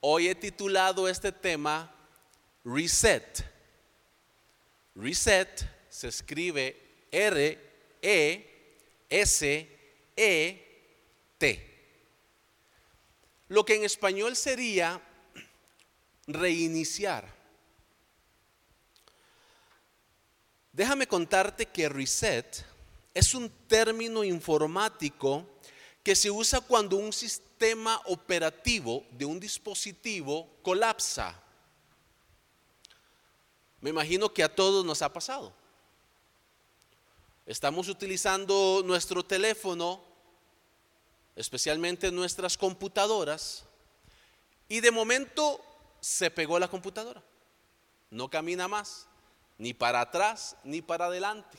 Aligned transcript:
Hoy 0.00 0.28
he 0.28 0.34
titulado 0.36 1.08
este 1.08 1.32
tema 1.32 1.92
Reset. 2.64 3.44
Reset 4.94 5.68
se 5.90 6.08
escribe 6.08 7.06
R 7.10 7.58
E 8.00 9.04
S 9.08 9.68
E 10.16 10.64
T. 11.38 11.64
Lo 13.48 13.64
que 13.64 13.74
en 13.74 13.84
español 13.84 14.36
sería 14.36 15.02
reiniciar. 16.28 17.34
Déjame 20.72 21.08
contarte 21.08 21.66
que 21.66 21.88
reset 21.88 22.64
es 23.14 23.34
un 23.34 23.50
término 23.66 24.22
informático 24.22 25.44
que 26.04 26.14
se 26.14 26.30
usa 26.30 26.60
cuando 26.60 26.96
un 26.96 27.12
sistema 27.12 27.47
operativo 28.06 29.04
de 29.10 29.24
un 29.24 29.40
dispositivo 29.40 30.48
colapsa. 30.62 31.34
Me 33.80 33.90
imagino 33.90 34.32
que 34.32 34.42
a 34.42 34.54
todos 34.54 34.84
nos 34.84 35.02
ha 35.02 35.12
pasado. 35.12 35.52
Estamos 37.46 37.88
utilizando 37.88 38.82
nuestro 38.84 39.24
teléfono, 39.24 40.02
especialmente 41.36 42.10
nuestras 42.10 42.58
computadoras, 42.58 43.64
y 44.68 44.80
de 44.80 44.90
momento 44.90 45.64
se 46.00 46.30
pegó 46.30 46.58
la 46.58 46.68
computadora. 46.68 47.22
No 48.10 48.28
camina 48.28 48.68
más, 48.68 49.06
ni 49.56 49.72
para 49.72 50.00
atrás, 50.00 50.56
ni 50.64 50.82
para 50.82 51.06
adelante. 51.06 51.58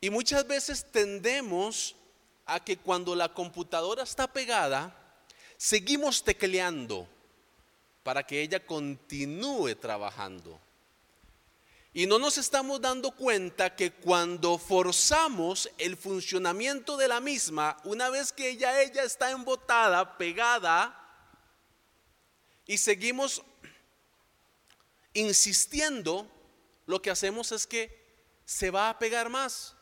Y 0.00 0.10
muchas 0.10 0.46
veces 0.46 0.90
tendemos 0.92 1.96
a 2.46 2.60
que 2.64 2.78
cuando 2.78 3.14
la 3.14 3.32
computadora 3.34 4.04
está 4.04 4.32
pegada, 4.32 4.96
seguimos 5.56 6.22
tecleando 6.22 7.06
para 8.02 8.24
que 8.24 8.40
ella 8.40 8.64
continúe 8.64 9.74
trabajando. 9.74 10.60
Y 11.92 12.06
no 12.06 12.18
nos 12.18 12.36
estamos 12.36 12.80
dando 12.80 13.10
cuenta 13.10 13.74
que 13.74 13.90
cuando 13.90 14.58
forzamos 14.58 15.70
el 15.78 15.96
funcionamiento 15.96 16.96
de 16.96 17.08
la 17.08 17.20
misma, 17.20 17.78
una 17.84 18.10
vez 18.10 18.32
que 18.32 18.50
ella, 18.50 18.82
ella 18.82 19.02
está 19.02 19.30
embotada, 19.30 20.18
pegada, 20.18 21.02
y 22.66 22.78
seguimos 22.78 23.42
insistiendo, 25.14 26.30
lo 26.86 27.00
que 27.00 27.10
hacemos 27.10 27.50
es 27.52 27.66
que 27.66 28.04
se 28.44 28.70
va 28.70 28.90
a 28.90 28.98
pegar 28.98 29.30
más, 29.30 29.75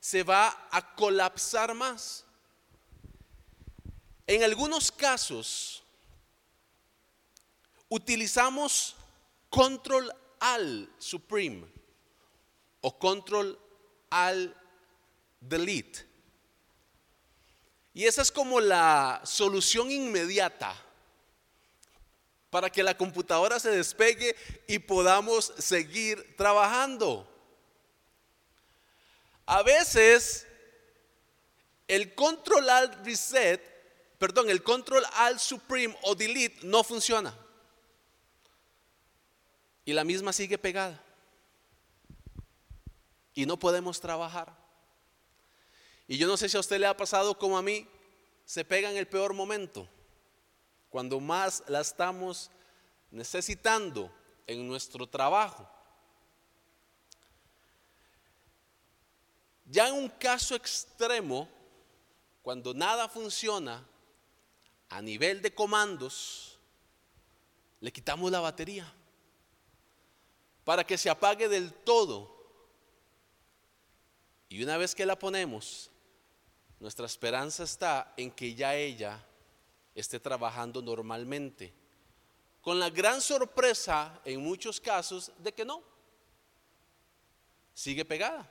se 0.00 0.22
va 0.22 0.68
a 0.70 0.94
colapsar 0.94 1.74
más. 1.74 2.24
En 4.26 4.42
algunos 4.42 4.90
casos 4.90 5.82
utilizamos 7.88 8.96
control 9.50 10.10
al 10.38 10.90
supreme 10.98 11.66
o 12.80 12.98
control 12.98 13.58
al 14.08 14.56
delete. 15.40 16.06
Y 17.92 18.06
esa 18.06 18.22
es 18.22 18.30
como 18.30 18.60
la 18.60 19.20
solución 19.24 19.90
inmediata 19.90 20.74
para 22.48 22.70
que 22.70 22.82
la 22.82 22.96
computadora 22.96 23.60
se 23.60 23.70
despegue 23.70 24.34
y 24.66 24.78
podamos 24.78 25.52
seguir 25.58 26.36
trabajando. 26.36 27.26
A 29.50 29.64
veces 29.64 30.46
el 31.88 32.14
control 32.14 32.70
alt 32.70 33.04
reset, 33.04 33.60
perdón, 34.16 34.48
el 34.48 34.62
control 34.62 35.04
alt 35.14 35.40
supreme 35.40 35.98
o 36.02 36.14
delete 36.14 36.60
no 36.62 36.84
funciona. 36.84 37.36
Y 39.84 39.92
la 39.92 40.04
misma 40.04 40.32
sigue 40.32 40.56
pegada. 40.56 41.02
Y 43.34 43.44
no 43.44 43.58
podemos 43.58 44.00
trabajar. 44.00 44.56
Y 46.06 46.16
yo 46.16 46.28
no 46.28 46.36
sé 46.36 46.48
si 46.48 46.56
a 46.56 46.60
usted 46.60 46.78
le 46.78 46.86
ha 46.86 46.96
pasado 46.96 47.36
como 47.36 47.58
a 47.58 47.62
mí, 47.62 47.88
se 48.44 48.64
pega 48.64 48.88
en 48.88 48.98
el 48.98 49.08
peor 49.08 49.34
momento 49.34 49.88
cuando 50.90 51.18
más 51.18 51.64
la 51.66 51.80
estamos 51.80 52.52
necesitando 53.10 54.14
en 54.46 54.68
nuestro 54.68 55.08
trabajo. 55.08 55.68
Ya 59.70 59.86
en 59.86 59.94
un 59.94 60.08
caso 60.08 60.56
extremo, 60.56 61.48
cuando 62.42 62.74
nada 62.74 63.08
funciona 63.08 63.86
a 64.88 65.00
nivel 65.00 65.40
de 65.40 65.54
comandos, 65.54 66.58
le 67.78 67.92
quitamos 67.92 68.32
la 68.32 68.40
batería 68.40 68.92
para 70.64 70.84
que 70.84 70.98
se 70.98 71.08
apague 71.08 71.48
del 71.48 71.72
todo. 71.72 72.36
Y 74.48 74.60
una 74.64 74.76
vez 74.76 74.92
que 74.92 75.06
la 75.06 75.16
ponemos, 75.16 75.88
nuestra 76.80 77.06
esperanza 77.06 77.62
está 77.62 78.12
en 78.16 78.32
que 78.32 78.52
ya 78.56 78.74
ella 78.74 79.24
esté 79.94 80.18
trabajando 80.18 80.82
normalmente. 80.82 81.72
Con 82.60 82.80
la 82.80 82.90
gran 82.90 83.20
sorpresa, 83.20 84.20
en 84.24 84.42
muchos 84.42 84.80
casos, 84.80 85.30
de 85.38 85.54
que 85.54 85.64
no. 85.64 85.80
Sigue 87.72 88.04
pegada. 88.04 88.50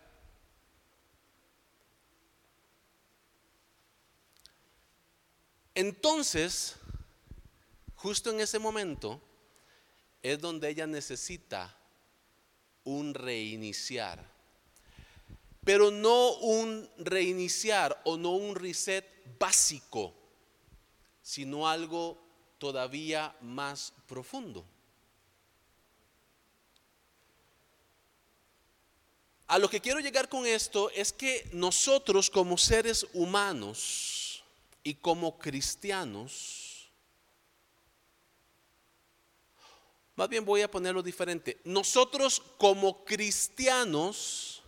Entonces, 5.80 6.76
justo 7.96 8.32
en 8.32 8.42
ese 8.42 8.60
momento, 8.60 9.22
es 10.22 10.38
donde 10.38 10.68
ella 10.68 10.86
necesita 10.86 11.74
un 12.84 13.14
reiniciar. 13.14 14.30
Pero 15.64 15.90
no 15.90 16.34
un 16.40 16.90
reiniciar 16.98 18.02
o 18.04 18.18
no 18.18 18.32
un 18.32 18.56
reset 18.56 19.06
básico 19.40 20.14
sino 21.22 21.66
algo 21.66 22.18
todavía 22.58 23.34
más 23.40 23.94
profundo. 24.06 24.66
A 29.48 29.58
lo 29.58 29.70
que 29.70 29.80
quiero 29.80 30.02
llegar 30.02 30.28
con 30.28 30.46
esto 30.46 30.90
es 30.90 31.14
que 31.14 31.48
nosotros 31.54 32.30
como 32.30 32.58
seres 32.58 33.08
humanos 33.14 34.29
y 34.84 34.96
como 34.96 35.38
cristianos, 35.38 36.90
más 40.16 40.30
bien 40.30 40.44
voy 40.46 40.62
a 40.62 40.72
ponerlo 40.72 41.02
diferente, 41.02 41.60
nosotros 41.64 42.42
como 42.58 43.06
cristianos 43.06 44.62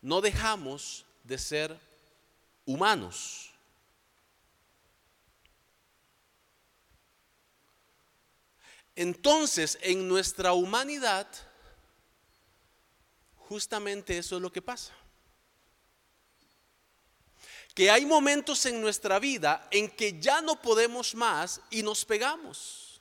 no 0.00 0.20
dejamos 0.20 1.06
de 1.22 1.38
ser 1.38 1.78
humanos. 2.66 3.50
Entonces, 8.94 9.78
en 9.80 10.06
nuestra 10.06 10.52
humanidad, 10.52 11.26
justamente 13.36 14.18
eso 14.18 14.36
es 14.36 14.42
lo 14.42 14.52
que 14.52 14.60
pasa. 14.60 14.92
Que 17.74 17.90
hay 17.90 18.04
momentos 18.04 18.66
en 18.66 18.80
nuestra 18.80 19.18
vida 19.18 19.66
en 19.70 19.88
que 19.90 20.20
ya 20.20 20.40
no 20.40 20.60
podemos 20.60 21.14
más 21.14 21.60
y 21.70 21.82
nos 21.82 22.04
pegamos. 22.04 23.00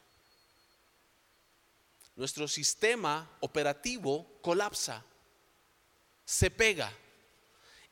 Nuestro 2.16 2.48
sistema 2.48 3.30
operativo 3.42 4.40
colapsa, 4.42 5.04
se 6.26 6.50
pega 6.50 6.92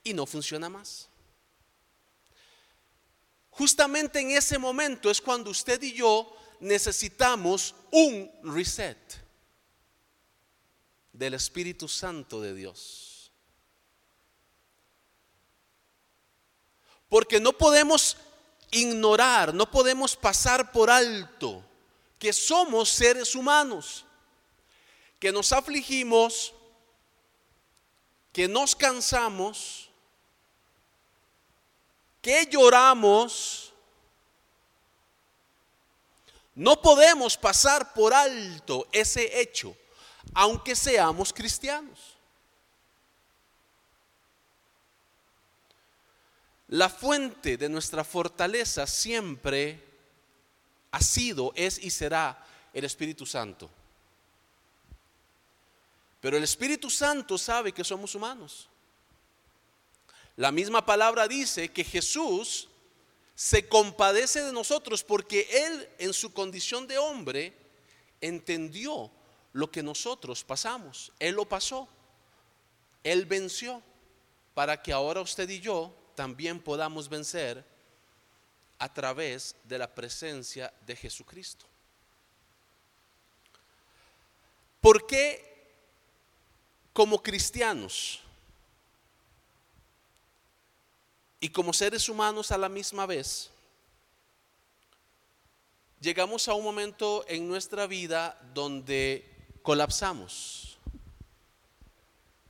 y 0.03 0.13
no 0.13 0.25
funciona 0.25 0.69
más. 0.69 1.09
Justamente 3.49 4.19
en 4.21 4.31
ese 4.31 4.57
momento 4.57 5.11
es 5.11 5.19
cuando 5.19 5.49
usted 5.49 5.81
y 5.81 5.93
yo 5.93 6.33
necesitamos 6.61 7.75
un 7.91 8.31
reset 8.43 8.97
del 11.11 11.33
Espíritu 11.33 11.87
Santo 11.87 12.39
de 12.39 12.53
Dios. 12.53 13.08
Porque 17.09 17.39
no 17.39 17.51
podemos 17.51 18.15
ignorar, 18.71 19.53
no 19.53 19.69
podemos 19.69 20.15
pasar 20.15 20.71
por 20.71 20.89
alto 20.89 21.63
que 22.19 22.31
somos 22.31 22.89
seres 22.89 23.33
humanos, 23.33 24.05
que 25.19 25.31
nos 25.31 25.51
afligimos, 25.51 26.53
que 28.31 28.47
nos 28.47 28.75
cansamos, 28.75 29.89
que 32.21 32.45
lloramos, 32.45 33.73
no 36.53 36.81
podemos 36.81 37.37
pasar 37.37 37.93
por 37.93 38.13
alto 38.13 38.85
ese 38.91 39.39
hecho, 39.39 39.75
aunque 40.33 40.75
seamos 40.75 41.31
cristianos. 41.31 42.18
La 46.69 46.87
fuente 46.87 47.57
de 47.57 47.67
nuestra 47.67 48.03
fortaleza 48.03 48.85
siempre 48.85 49.83
ha 50.91 51.01
sido, 51.01 51.51
es 51.55 51.79
y 51.79 51.89
será 51.89 52.45
el 52.73 52.85
Espíritu 52.85 53.25
Santo. 53.25 53.69
Pero 56.21 56.37
el 56.37 56.43
Espíritu 56.43 56.89
Santo 56.89 57.37
sabe 57.39 57.71
que 57.71 57.83
somos 57.83 58.13
humanos. 58.13 58.67
La 60.35 60.51
misma 60.51 60.85
palabra 60.85 61.27
dice 61.27 61.69
que 61.69 61.83
Jesús 61.83 62.69
se 63.33 63.67
compadece 63.67 64.43
de 64.43 64.53
nosotros 64.53 65.03
porque 65.03 65.47
Él 65.49 65.89
en 65.97 66.13
su 66.13 66.33
condición 66.33 66.87
de 66.87 66.99
hombre 66.99 67.53
entendió 68.21 69.09
lo 69.53 69.71
que 69.71 69.81
nosotros 69.81 70.43
pasamos. 70.43 71.11
Él 71.17 71.35
lo 71.35 71.45
pasó. 71.45 71.87
Él 73.03 73.25
venció 73.25 73.81
para 74.53 74.81
que 74.81 74.93
ahora 74.93 75.21
usted 75.21 75.49
y 75.49 75.61
yo 75.61 75.95
también 76.19 76.59
podamos 76.59 77.07
vencer 77.07 77.63
a 78.77 78.93
través 78.93 79.55
de 79.63 79.77
la 79.77 79.87
presencia 79.87 80.73
de 80.85 80.93
Jesucristo. 80.93 81.65
¿Por 84.81 85.07
qué 85.07 85.71
como 86.91 87.23
cristianos 87.23 88.19
y 91.39 91.47
como 91.47 91.71
seres 91.71 92.09
humanos 92.09 92.51
a 92.51 92.57
la 92.57 92.67
misma 92.67 93.05
vez, 93.05 93.49
llegamos 96.01 96.49
a 96.49 96.53
un 96.53 96.65
momento 96.65 97.23
en 97.29 97.47
nuestra 97.47 97.87
vida 97.87 98.37
donde 98.53 99.25
colapsamos, 99.61 100.77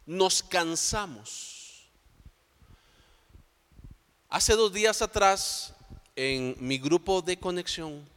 nos 0.08 0.42
cansamos. 0.42 1.59
Hace 4.32 4.54
dos 4.54 4.72
días 4.72 5.02
atrás, 5.02 5.74
en 6.16 6.56
mi 6.60 6.78
grupo 6.78 7.24
de 7.24 7.40
conexión, 7.40 8.08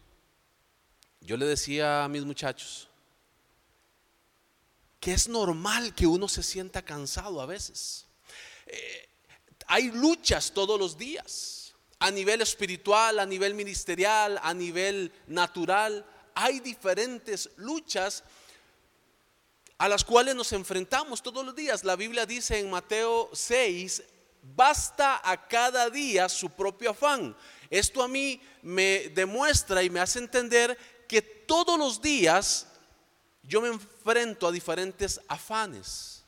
yo 1.22 1.38
le 1.38 1.46
decía 1.46 2.04
a 2.04 2.08
mis 2.08 2.22
muchachos, 2.22 2.86
que 5.00 5.14
es 5.14 5.26
normal 5.26 5.94
que 5.94 6.06
uno 6.06 6.28
se 6.28 6.42
sienta 6.42 6.82
cansado 6.82 7.40
a 7.40 7.46
veces. 7.46 8.04
Eh, 8.66 9.08
hay 9.66 9.90
luchas 9.90 10.52
todos 10.52 10.78
los 10.78 10.98
días, 10.98 11.72
a 11.98 12.10
nivel 12.10 12.42
espiritual, 12.42 13.18
a 13.18 13.24
nivel 13.24 13.54
ministerial, 13.54 14.38
a 14.42 14.52
nivel 14.52 15.10
natural. 15.28 16.04
Hay 16.34 16.60
diferentes 16.60 17.48
luchas 17.56 18.22
a 19.78 19.88
las 19.88 20.04
cuales 20.04 20.34
nos 20.34 20.52
enfrentamos 20.52 21.22
todos 21.22 21.42
los 21.42 21.56
días. 21.56 21.84
La 21.84 21.96
Biblia 21.96 22.26
dice 22.26 22.58
en 22.58 22.68
Mateo 22.68 23.30
6, 23.32 24.02
basta 24.42 25.20
a 25.24 25.48
cada 25.48 25.88
día 25.88 26.28
su 26.28 26.50
propio 26.50 26.90
afán. 26.90 27.36
Esto 27.70 28.02
a 28.02 28.08
mí 28.08 28.40
me 28.62 29.08
demuestra 29.10 29.82
y 29.82 29.88
me 29.88 30.00
hace 30.00 30.18
entender 30.18 30.76
que 31.08 31.22
todos 31.22 31.78
los 31.78 32.02
días 32.02 32.66
yo 33.42 33.60
me 33.60 33.68
enfrento 33.68 34.46
a 34.46 34.52
diferentes 34.52 35.20
afanes. 35.28 36.24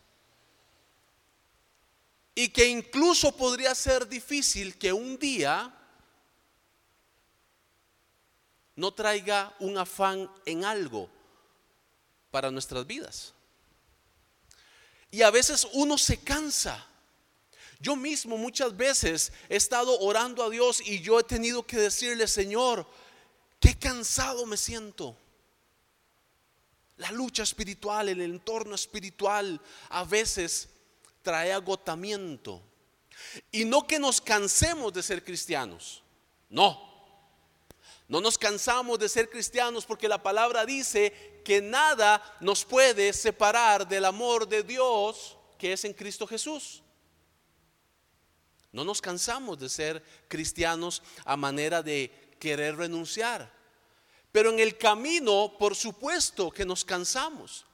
Y 2.34 2.48
que 2.48 2.66
incluso 2.66 3.36
podría 3.36 3.74
ser 3.74 4.08
difícil 4.08 4.76
que 4.76 4.92
un 4.92 5.18
día 5.18 5.72
no 8.76 8.92
traiga 8.92 9.54
un 9.60 9.78
afán 9.78 10.28
en 10.44 10.64
algo 10.64 11.08
para 12.30 12.50
nuestras 12.50 12.84
vidas. 12.86 13.32
Y 15.10 15.22
a 15.22 15.30
veces 15.30 15.68
uno 15.74 15.96
se 15.96 16.18
cansa. 16.18 16.84
Yo 17.84 17.96
mismo 17.96 18.38
muchas 18.38 18.74
veces 18.74 19.30
he 19.46 19.56
estado 19.56 20.00
orando 20.00 20.42
a 20.42 20.48
Dios 20.48 20.80
y 20.80 21.02
yo 21.02 21.20
he 21.20 21.22
tenido 21.22 21.66
que 21.66 21.76
decirle, 21.76 22.26
Señor, 22.26 22.86
qué 23.60 23.78
cansado 23.78 24.46
me 24.46 24.56
siento. 24.56 25.14
La 26.96 27.10
lucha 27.10 27.42
espiritual, 27.42 28.08
el 28.08 28.22
entorno 28.22 28.74
espiritual 28.74 29.60
a 29.90 30.02
veces 30.04 30.70
trae 31.20 31.52
agotamiento. 31.52 32.62
Y 33.52 33.66
no 33.66 33.86
que 33.86 33.98
nos 33.98 34.18
cansemos 34.18 34.90
de 34.94 35.02
ser 35.02 35.22
cristianos. 35.22 36.02
No. 36.48 36.90
No 38.08 38.22
nos 38.22 38.38
cansamos 38.38 38.98
de 38.98 39.10
ser 39.10 39.28
cristianos 39.28 39.84
porque 39.84 40.08
la 40.08 40.22
palabra 40.22 40.64
dice 40.64 41.42
que 41.44 41.60
nada 41.60 42.22
nos 42.40 42.64
puede 42.64 43.12
separar 43.12 43.86
del 43.86 44.06
amor 44.06 44.48
de 44.48 44.62
Dios 44.62 45.36
que 45.58 45.74
es 45.74 45.84
en 45.84 45.92
Cristo 45.92 46.26
Jesús. 46.26 46.80
No 48.74 48.82
nos 48.82 49.00
cansamos 49.00 49.56
de 49.60 49.68
ser 49.68 50.02
cristianos 50.26 51.00
a 51.24 51.36
manera 51.36 51.80
de 51.80 52.10
querer 52.40 52.74
renunciar. 52.74 53.48
Pero 54.32 54.50
en 54.50 54.58
el 54.58 54.76
camino, 54.76 55.56
por 55.60 55.76
supuesto 55.76 56.50
que 56.50 56.64
nos 56.64 56.84
cansamos. 56.84 57.64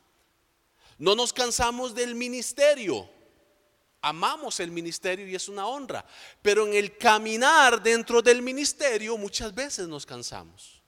No 0.99 1.15
nos 1.15 1.33
cansamos 1.33 1.95
del 1.95 2.15
ministerio. 2.15 3.09
Amamos 4.03 4.61
el 4.61 4.71
ministerio 4.71 5.27
y 5.27 5.35
es 5.35 5.49
una 5.49 5.67
honra. 5.67 6.05
Pero 6.43 6.67
en 6.67 6.75
el 6.75 6.99
caminar 6.99 7.83
dentro 7.83 8.21
del 8.21 8.43
ministerio 8.43 9.17
muchas 9.17 9.55
veces 9.55 9.89
nos 9.89 10.05
cansamos. 10.05 10.83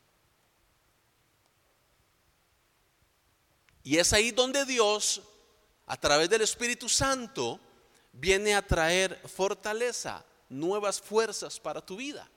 Y 3.83 3.97
es 3.97 4.13
ahí 4.13 4.31
donde 4.31 4.67
Dios, 4.67 5.23
a 5.87 5.97
través 5.97 6.29
del 6.29 6.43
Espíritu 6.43 6.87
Santo, 6.87 7.59
viene 8.13 8.55
a 8.55 8.67
traer 8.67 9.21
fortaleza, 9.29 10.25
nuevas 10.49 11.01
fuerzas 11.01 11.59
para 11.59 11.85
tu 11.85 11.97
vida. 11.97 12.29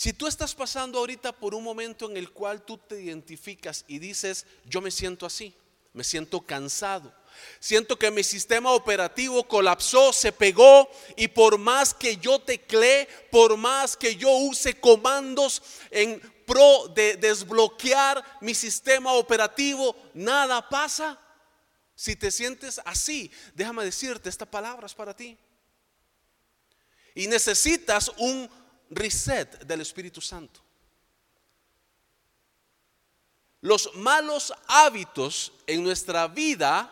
Si 0.00 0.14
tú 0.14 0.26
estás 0.26 0.54
pasando 0.54 0.98
ahorita 0.98 1.32
por 1.32 1.54
un 1.54 1.62
momento 1.62 2.08
en 2.08 2.16
el 2.16 2.30
cual 2.30 2.62
tú 2.62 2.78
te 2.78 3.02
identificas 3.02 3.84
y 3.86 3.98
dices, 3.98 4.46
yo 4.64 4.80
me 4.80 4.90
siento 4.90 5.26
así, 5.26 5.54
me 5.92 6.04
siento 6.04 6.40
cansado, 6.40 7.12
siento 7.58 7.98
que 7.98 8.10
mi 8.10 8.22
sistema 8.22 8.72
operativo 8.72 9.46
colapsó, 9.46 10.12
se 10.14 10.32
pegó 10.32 10.88
y 11.16 11.28
por 11.28 11.58
más 11.58 11.92
que 11.92 12.16
yo 12.16 12.38
teclee, 12.38 13.08
por 13.30 13.58
más 13.58 13.94
que 13.94 14.16
yo 14.16 14.30
use 14.30 14.80
comandos 14.80 15.62
en 15.90 16.18
pro 16.50 16.88
de 16.88 17.16
desbloquear 17.16 18.38
mi 18.40 18.54
sistema 18.54 19.12
operativo, 19.12 19.94
nada 20.14 20.68
pasa. 20.68 21.16
Si 21.94 22.16
te 22.16 22.32
sientes 22.32 22.80
así, 22.84 23.30
déjame 23.54 23.84
decirte, 23.84 24.28
esta 24.28 24.46
palabra 24.46 24.86
es 24.86 24.94
para 24.94 25.14
ti. 25.14 25.38
Y 27.14 27.28
necesitas 27.28 28.10
un 28.18 28.50
reset 28.90 29.64
del 29.64 29.82
Espíritu 29.82 30.20
Santo. 30.20 30.60
Los 33.60 33.94
malos 33.94 34.52
hábitos 34.66 35.52
en 35.68 35.84
nuestra 35.84 36.26
vida, 36.26 36.90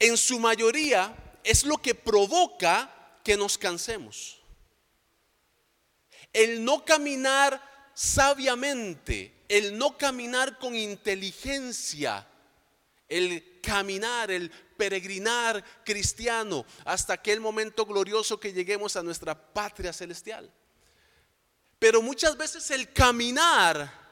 en 0.00 0.16
su 0.16 0.40
mayoría, 0.40 1.38
es 1.44 1.62
lo 1.62 1.76
que 1.76 1.94
provoca 1.94 2.90
que 3.22 3.36
nos 3.36 3.56
cansemos. 3.56 4.43
El 6.34 6.62
no 6.62 6.84
caminar 6.84 7.90
sabiamente, 7.94 9.44
el 9.48 9.78
no 9.78 9.96
caminar 9.96 10.58
con 10.58 10.74
inteligencia, 10.74 12.26
el 13.08 13.60
caminar, 13.62 14.30
el 14.30 14.50
peregrinar 14.50 15.64
cristiano 15.84 16.66
hasta 16.84 17.14
aquel 17.14 17.40
momento 17.40 17.86
glorioso 17.86 18.38
que 18.38 18.52
lleguemos 18.52 18.96
a 18.96 19.02
nuestra 19.02 19.34
patria 19.34 19.92
celestial. 19.92 20.52
Pero 21.78 22.02
muchas 22.02 22.36
veces 22.36 22.70
el 22.70 22.92
caminar 22.92 24.04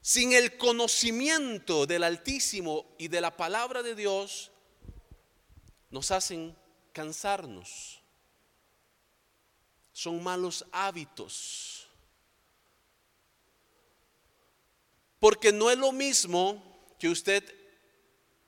sin 0.00 0.32
el 0.32 0.56
conocimiento 0.56 1.86
del 1.86 2.04
Altísimo 2.04 2.94
y 2.98 3.08
de 3.08 3.20
la 3.20 3.36
palabra 3.36 3.82
de 3.82 3.94
Dios 3.94 4.50
nos 5.90 6.10
hacen 6.10 6.56
cansarnos. 6.92 7.99
Son 10.00 10.22
malos 10.22 10.64
hábitos. 10.72 11.86
Porque 15.18 15.52
no 15.52 15.70
es 15.70 15.76
lo 15.76 15.92
mismo 15.92 16.88
que 16.98 17.10
usted 17.10 17.44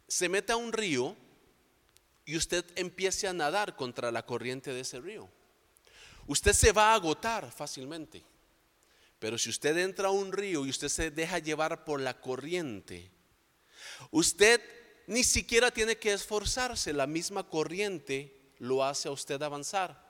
se 0.09 0.31
meta 0.31 0.55
a 0.55 0.57
un 0.57 0.73
río 0.73 1.15
y 2.25 2.39
usted 2.39 2.65
empiece 2.75 3.29
a 3.29 3.35
nadar 3.35 3.77
contra 3.77 4.11
la 4.11 4.25
corriente 4.25 4.73
de 4.73 4.81
ese 4.81 4.99
río. 4.99 5.29
Usted 6.27 6.55
se 6.55 6.73
va 6.73 6.93
a 6.93 6.95
agotar 6.95 7.53
fácilmente. 7.53 8.25
Pero 9.19 9.37
si 9.37 9.51
usted 9.51 9.77
entra 9.77 10.09
a 10.09 10.13
un 10.13 10.33
río 10.33 10.65
y 10.65 10.71
usted 10.71 10.89
se 10.89 11.11
deja 11.11 11.39
llevar 11.39 11.85
por 11.85 12.01
la 12.01 12.19
corriente, 12.19 13.11
usted 14.11 14.59
ni 15.07 15.23
siquiera 15.23 15.71
tiene 15.71 15.99
que 15.99 16.15
esforzarse, 16.15 16.95
la 16.95 17.07
misma 17.07 17.47
corriente 17.47 18.55
lo 18.59 18.83
hace 18.83 19.09
a 19.09 19.13
usted 19.13 19.43
avanzar. 19.43 20.02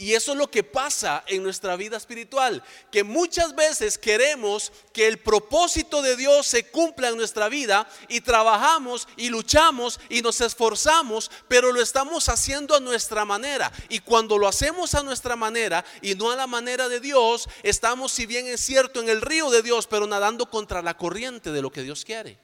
Y 0.00 0.14
eso 0.14 0.32
es 0.32 0.38
lo 0.38 0.50
que 0.50 0.62
pasa 0.62 1.22
en 1.26 1.42
nuestra 1.42 1.76
vida 1.76 1.98
espiritual, 1.98 2.62
que 2.90 3.04
muchas 3.04 3.54
veces 3.54 3.98
queremos 3.98 4.72
que 4.94 5.06
el 5.06 5.18
propósito 5.18 6.00
de 6.00 6.16
Dios 6.16 6.46
se 6.46 6.64
cumpla 6.64 7.08
en 7.08 7.18
nuestra 7.18 7.50
vida 7.50 7.86
y 8.08 8.22
trabajamos 8.22 9.06
y 9.18 9.28
luchamos 9.28 10.00
y 10.08 10.22
nos 10.22 10.40
esforzamos, 10.40 11.30
pero 11.48 11.70
lo 11.70 11.82
estamos 11.82 12.30
haciendo 12.30 12.74
a 12.74 12.80
nuestra 12.80 13.26
manera. 13.26 13.70
Y 13.90 13.98
cuando 13.98 14.38
lo 14.38 14.48
hacemos 14.48 14.94
a 14.94 15.02
nuestra 15.02 15.36
manera 15.36 15.84
y 16.00 16.14
no 16.14 16.30
a 16.30 16.36
la 16.36 16.46
manera 16.46 16.88
de 16.88 17.00
Dios, 17.00 17.46
estamos, 17.62 18.10
si 18.10 18.24
bien 18.24 18.46
es 18.46 18.62
cierto, 18.62 19.00
en 19.00 19.10
el 19.10 19.20
río 19.20 19.50
de 19.50 19.60
Dios, 19.60 19.86
pero 19.86 20.06
nadando 20.06 20.48
contra 20.48 20.80
la 20.80 20.96
corriente 20.96 21.52
de 21.52 21.60
lo 21.60 21.70
que 21.70 21.82
Dios 21.82 22.06
quiere. 22.06 22.38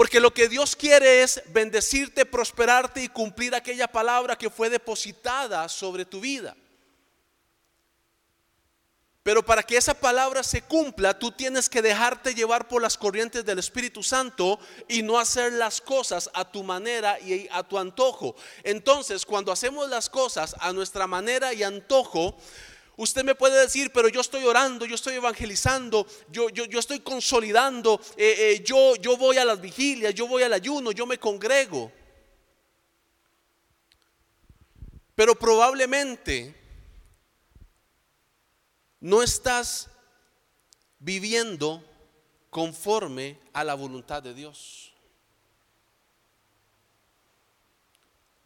Porque 0.00 0.18
lo 0.18 0.32
que 0.32 0.48
Dios 0.48 0.74
quiere 0.76 1.22
es 1.22 1.42
bendecirte, 1.48 2.24
prosperarte 2.24 3.02
y 3.02 3.08
cumplir 3.08 3.54
aquella 3.54 3.86
palabra 3.86 4.34
que 4.34 4.48
fue 4.48 4.70
depositada 4.70 5.68
sobre 5.68 6.06
tu 6.06 6.22
vida. 6.22 6.56
Pero 9.22 9.44
para 9.44 9.62
que 9.62 9.76
esa 9.76 9.92
palabra 9.92 10.42
se 10.42 10.62
cumpla, 10.62 11.18
tú 11.18 11.32
tienes 11.32 11.68
que 11.68 11.82
dejarte 11.82 12.34
llevar 12.34 12.66
por 12.66 12.80
las 12.80 12.96
corrientes 12.96 13.44
del 13.44 13.58
Espíritu 13.58 14.02
Santo 14.02 14.58
y 14.88 15.02
no 15.02 15.18
hacer 15.18 15.52
las 15.52 15.82
cosas 15.82 16.30
a 16.32 16.50
tu 16.50 16.62
manera 16.62 17.20
y 17.20 17.46
a 17.52 17.62
tu 17.62 17.76
antojo. 17.76 18.34
Entonces, 18.62 19.26
cuando 19.26 19.52
hacemos 19.52 19.90
las 19.90 20.08
cosas 20.08 20.56
a 20.60 20.72
nuestra 20.72 21.06
manera 21.06 21.52
y 21.52 21.62
antojo, 21.62 22.38
Usted 23.00 23.24
me 23.24 23.34
puede 23.34 23.58
decir, 23.58 23.90
pero 23.94 24.10
yo 24.10 24.20
estoy 24.20 24.44
orando, 24.44 24.84
yo 24.84 24.94
estoy 24.94 25.14
evangelizando, 25.14 26.06
yo, 26.30 26.50
yo, 26.50 26.66
yo 26.66 26.78
estoy 26.78 27.00
consolidando, 27.00 27.98
eh, 28.14 28.34
eh, 28.38 28.62
yo, 28.62 28.94
yo 28.96 29.16
voy 29.16 29.38
a 29.38 29.44
las 29.46 29.58
vigilias, 29.58 30.14
yo 30.14 30.28
voy 30.28 30.42
al 30.42 30.52
ayuno, 30.52 30.92
yo 30.92 31.06
me 31.06 31.16
congrego. 31.16 31.90
Pero 35.14 35.34
probablemente 35.34 36.54
no 39.00 39.22
estás 39.22 39.88
viviendo 40.98 41.82
conforme 42.50 43.38
a 43.54 43.64
la 43.64 43.72
voluntad 43.76 44.22
de 44.22 44.34
Dios. 44.34 44.92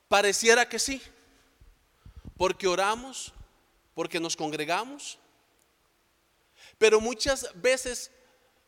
Pareciera 0.06 0.68
que 0.68 0.78
sí, 0.78 1.02
porque 2.37 2.68
oramos, 2.68 3.32
porque 3.95 4.21
nos 4.21 4.37
congregamos, 4.37 5.19
pero 6.79 7.01
muchas 7.01 7.51
veces 7.55 8.11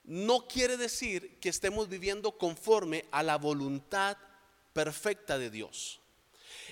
no 0.05 0.47
quiere 0.47 0.77
decir 0.77 1.39
que 1.41 1.49
estemos 1.49 1.89
viviendo 1.89 2.33
conforme 2.39 3.05
a 3.11 3.23
la 3.23 3.37
voluntad 3.37 4.17
perfecta 4.73 5.39
de 5.39 5.51
Dios. 5.51 6.01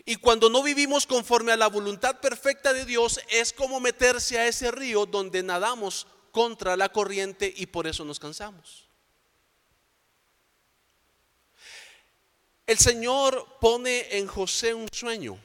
Y 0.04 0.16
cuando 0.16 0.50
no 0.50 0.62
vivimos 0.62 1.06
conforme 1.06 1.52
a 1.52 1.56
la 1.56 1.68
voluntad 1.68 2.20
perfecta 2.20 2.72
de 2.72 2.84
Dios, 2.84 3.20
es 3.28 3.52
como 3.52 3.80
meterse 3.80 4.38
a 4.38 4.46
ese 4.46 4.70
río 4.70 5.06
donde 5.06 5.42
nadamos 5.42 6.06
contra 6.30 6.76
la 6.76 6.90
corriente 6.90 7.52
y 7.56 7.66
por 7.66 7.86
eso 7.86 8.04
nos 8.04 8.18
cansamos. 8.18 8.88
El 12.66 12.78
Señor 12.78 13.58
pone 13.60 14.16
en 14.16 14.26
José 14.26 14.74
un 14.74 14.88
sueño. 14.92 15.38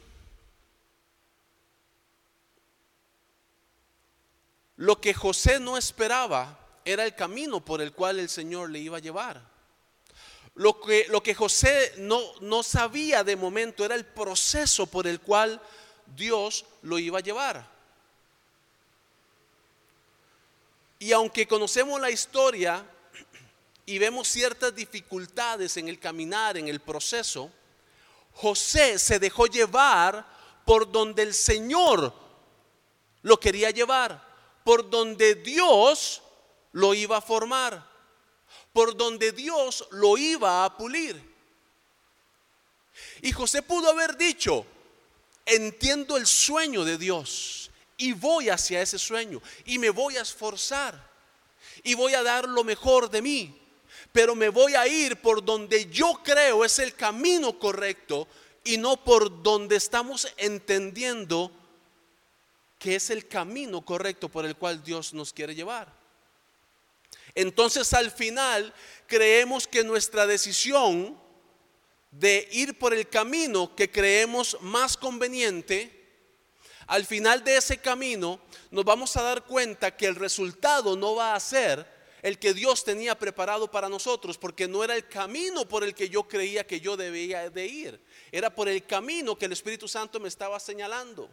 Lo 4.79 5.01
que 5.01 5.13
José 5.13 5.59
no 5.59 5.75
esperaba 5.75 6.57
era 6.86 7.03
el 7.03 7.13
camino 7.13 7.59
por 7.59 7.81
el 7.81 7.91
cual 7.91 8.17
el 8.17 8.29
Señor 8.29 8.69
le 8.69 8.79
iba 8.79 8.95
a 8.95 9.01
llevar. 9.01 9.41
Lo 10.55 10.79
que, 10.79 11.05
lo 11.09 11.21
que 11.21 11.36
José 11.36 11.95
no, 11.98 12.21
no 12.39 12.63
sabía 12.63 13.25
de 13.25 13.36
momento 13.36 13.83
era 13.83 13.95
el 13.95 14.05
proceso 14.05 14.88
por 14.88 15.05
el 15.05 15.19
cual 15.19 15.62
Dios 16.15 16.65
lo 16.83 16.98
iba 16.98 17.19
a 17.19 17.21
llevar. 17.21 17.69
Y 21.00 21.12
aunque 21.12 21.45
conocemos 21.45 22.00
la 22.00 22.09
historia 22.09 22.86
y 23.86 24.00
vemos 24.00 24.29
ciertas 24.29 24.74
dificultades 24.74 25.75
en 25.75 25.89
el 25.89 26.00
caminar, 26.00 26.55
en 26.55 26.69
el 26.69 26.79
proceso, 26.79 27.51
José 28.31 28.98
se 28.98 29.19
dejó 29.19 29.48
llevar 29.48 30.25
por 30.63 30.89
donde 30.89 31.24
el 31.24 31.33
Señor 31.33 32.13
lo 33.24 33.38
quería 33.41 33.71
llevar 33.71 34.28
por 34.63 34.89
donde 34.89 35.36
Dios 35.36 36.22
lo 36.72 36.94
iba 36.94 37.18
a 37.18 37.22
formar, 37.22 37.88
por 38.74 38.96
donde 38.96 39.32
Dios 39.32 39.88
lo 39.92 40.18
iba 40.18 40.66
a 40.66 40.78
pulir. 40.78 41.22
Y 43.22 43.32
José 43.32 43.62
pudo 43.62 43.89
haber 43.89 44.18
dicho, 44.18 44.66
entiendo 45.46 46.18
el 46.18 46.28
sueño 46.28 46.86
de 46.86 46.98
Dios 46.98 47.72
y 47.98 48.13
voy 48.13 48.50
hacia 48.50 48.82
ese 48.82 49.00
sueño 49.00 49.42
y 49.66 49.80
me 49.80 49.89
voy 49.89 50.18
a 50.18 50.22
esforzar 50.22 51.10
y 51.84 51.94
voy 51.94 52.13
a 52.13 52.24
dar 52.24 52.48
lo 52.48 52.63
mejor 52.63 53.10
de 53.10 53.22
mí, 53.22 53.60
pero 54.12 54.36
me 54.36 54.50
voy 54.50 54.75
a 54.75 54.88
ir 54.88 55.18
por 55.22 55.44
donde 55.44 55.89
yo 55.89 56.22
creo 56.24 56.63
es 56.66 56.80
el 56.80 56.96
camino 56.96 57.58
correcto 57.58 58.28
y 58.63 58.78
no 58.78 59.04
por 59.04 59.42
donde 59.42 59.75
estamos 59.75 60.28
entendiendo 60.38 61.51
que 62.79 62.95
es 62.95 63.09
el 63.09 63.27
camino 63.27 63.83
correcto 63.83 64.29
por 64.29 64.45
el 64.45 64.55
cual 64.55 64.81
Dios 64.81 65.13
nos 65.13 65.33
quiere 65.33 65.53
llevar. 65.53 65.93
Entonces 67.36 67.93
al 67.93 68.09
final 68.09 68.74
creemos 69.05 69.67
que 69.67 69.83
nuestra 69.83 70.25
decisión 70.25 71.19
de 72.09 72.48
ir 72.51 72.79
por 72.79 72.93
el 72.93 73.07
camino 73.07 73.75
que 73.75 73.91
creemos 73.91 74.57
más 74.62 74.98
conveniente, 74.98 75.95
al 76.88 77.05
final 77.05 77.43
de 77.43 77.57
ese 77.57 77.77
camino 77.77 78.39
nos 78.71 78.83
vamos 78.83 79.15
a 79.15 79.21
dar 79.21 79.45
cuenta 79.45 79.95
que 79.95 80.07
el 80.07 80.15
resultado 80.15 80.95
no 80.95 81.15
va 81.15 81.36
a 81.36 81.39
ser 81.39 81.86
el 82.21 82.39
que 82.39 82.53
Dios 82.53 82.83
tenía 82.83 83.17
preparado 83.17 83.69
para 83.69 83.88
nosotros, 83.88 84.38
porque 84.38 84.67
no 84.67 84.83
era 84.83 84.95
el 84.95 85.07
camino 85.07 85.67
por 85.67 85.83
el 85.83 85.93
que 85.93 86.09
yo 86.09 86.27
creía 86.27 86.65
que 86.65 86.81
yo 86.81 86.98
debía 86.98 87.50
de 87.50 87.65
ir, 87.67 88.01
era 88.31 88.53
por 88.53 88.67
el 88.67 88.86
camino 88.86 89.38
que 89.38 89.45
el 89.45 89.53
Espíritu 89.53 89.88
Santo 89.88 90.19
me 90.19 90.27
estaba 90.27 90.59
señalando. 90.59 91.29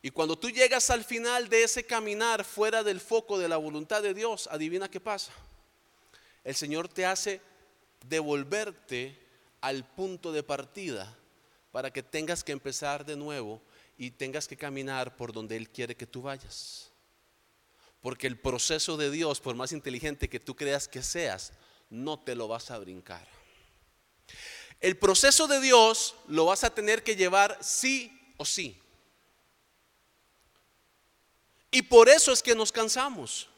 Y 0.00 0.10
cuando 0.10 0.38
tú 0.38 0.50
llegas 0.50 0.90
al 0.90 1.04
final 1.04 1.48
de 1.48 1.64
ese 1.64 1.84
caminar 1.84 2.44
fuera 2.44 2.82
del 2.84 3.00
foco 3.00 3.38
de 3.38 3.48
la 3.48 3.56
voluntad 3.56 4.02
de 4.02 4.14
Dios, 4.14 4.48
adivina 4.50 4.90
qué 4.90 5.00
pasa. 5.00 5.32
El 6.44 6.54
Señor 6.54 6.88
te 6.88 7.04
hace 7.04 7.40
devolverte 8.06 9.18
al 9.60 9.84
punto 9.84 10.30
de 10.32 10.42
partida 10.42 11.16
para 11.72 11.92
que 11.92 12.02
tengas 12.02 12.44
que 12.44 12.52
empezar 12.52 13.04
de 13.04 13.16
nuevo 13.16 13.60
y 13.96 14.12
tengas 14.12 14.46
que 14.46 14.56
caminar 14.56 15.16
por 15.16 15.32
donde 15.32 15.56
Él 15.56 15.68
quiere 15.68 15.96
que 15.96 16.06
tú 16.06 16.22
vayas. 16.22 16.90
Porque 18.00 18.28
el 18.28 18.38
proceso 18.38 18.96
de 18.96 19.10
Dios, 19.10 19.40
por 19.40 19.56
más 19.56 19.72
inteligente 19.72 20.28
que 20.28 20.38
tú 20.38 20.54
creas 20.54 20.86
que 20.86 21.02
seas, 21.02 21.52
no 21.90 22.20
te 22.20 22.36
lo 22.36 22.46
vas 22.46 22.70
a 22.70 22.78
brincar. 22.78 23.26
El 24.80 24.96
proceso 24.96 25.48
de 25.48 25.60
Dios 25.60 26.14
lo 26.28 26.44
vas 26.44 26.62
a 26.62 26.72
tener 26.72 27.02
que 27.02 27.16
llevar 27.16 27.58
sí 27.60 28.16
o 28.36 28.44
sí. 28.44 28.80
Y 31.70 31.82
por 31.82 32.08
eso 32.08 32.32
es 32.32 32.42
que 32.42 32.54
nos 32.54 32.72
cansamos. 32.72 33.48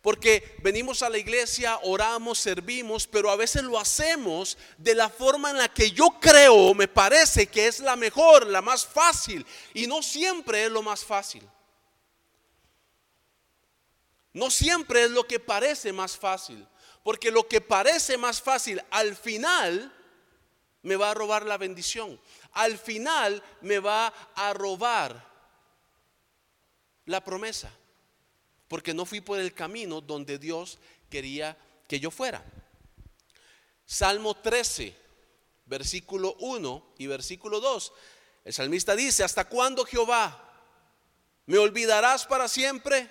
Porque 0.00 0.56
venimos 0.62 1.02
a 1.02 1.08
la 1.08 1.16
iglesia, 1.16 1.78
oramos, 1.82 2.38
servimos, 2.38 3.06
pero 3.06 3.30
a 3.30 3.36
veces 3.36 3.62
lo 3.62 3.78
hacemos 3.78 4.58
de 4.76 4.94
la 4.94 5.08
forma 5.08 5.50
en 5.50 5.56
la 5.56 5.72
que 5.72 5.90
yo 5.92 6.18
creo, 6.20 6.74
me 6.74 6.88
parece 6.88 7.46
que 7.46 7.66
es 7.66 7.80
la 7.80 7.96
mejor, 7.96 8.46
la 8.46 8.60
más 8.60 8.86
fácil. 8.86 9.46
Y 9.72 9.86
no 9.86 10.02
siempre 10.02 10.66
es 10.66 10.70
lo 10.70 10.82
más 10.82 11.02
fácil. 11.02 11.42
No 14.34 14.50
siempre 14.50 15.04
es 15.04 15.10
lo 15.10 15.26
que 15.26 15.40
parece 15.40 15.90
más 15.92 16.18
fácil. 16.18 16.66
Porque 17.02 17.30
lo 17.30 17.48
que 17.48 17.60
parece 17.60 18.18
más 18.18 18.42
fácil 18.42 18.82
al 18.90 19.16
final 19.16 19.90
me 20.82 20.96
va 20.96 21.12
a 21.12 21.14
robar 21.14 21.46
la 21.46 21.56
bendición. 21.56 22.20
Al 22.52 22.76
final 22.76 23.42
me 23.62 23.78
va 23.78 24.08
a 24.34 24.52
robar 24.52 25.33
la 27.06 27.22
promesa, 27.22 27.70
porque 28.68 28.94
no 28.94 29.04
fui 29.04 29.20
por 29.20 29.38
el 29.38 29.52
camino 29.52 30.00
donde 30.00 30.38
Dios 30.38 30.78
quería 31.08 31.56
que 31.86 32.00
yo 32.00 32.10
fuera. 32.10 32.44
Salmo 33.86 34.34
13, 34.34 34.96
versículo 35.66 36.36
1 36.40 36.94
y 36.98 37.06
versículo 37.06 37.60
2. 37.60 37.92
El 38.44 38.52
salmista 38.52 38.96
dice, 38.96 39.24
¿hasta 39.24 39.48
cuándo 39.48 39.84
Jehová 39.84 40.40
me 41.46 41.58
olvidarás 41.58 42.26
para 42.26 42.48
siempre? 42.48 43.10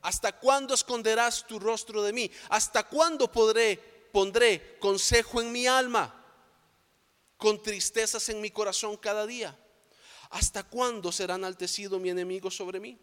¿Hasta 0.00 0.32
cuándo 0.32 0.74
esconderás 0.74 1.46
tu 1.46 1.58
rostro 1.58 2.02
de 2.02 2.12
mí? 2.12 2.30
¿Hasta 2.48 2.84
cuándo 2.84 3.30
podré 3.30 3.98
pondré 4.12 4.78
consejo 4.78 5.40
en 5.40 5.52
mi 5.52 5.66
alma? 5.66 6.14
Con 7.36 7.62
tristezas 7.62 8.28
en 8.28 8.40
mi 8.40 8.50
corazón 8.50 8.96
cada 8.96 9.26
día. 9.26 9.56
¿Hasta 10.30 10.62
cuándo 10.62 11.12
será 11.12 11.36
enaltecido 11.36 11.98
mi 11.98 12.10
enemigo 12.10 12.50
sobre 12.50 12.80
mí? 12.80 12.98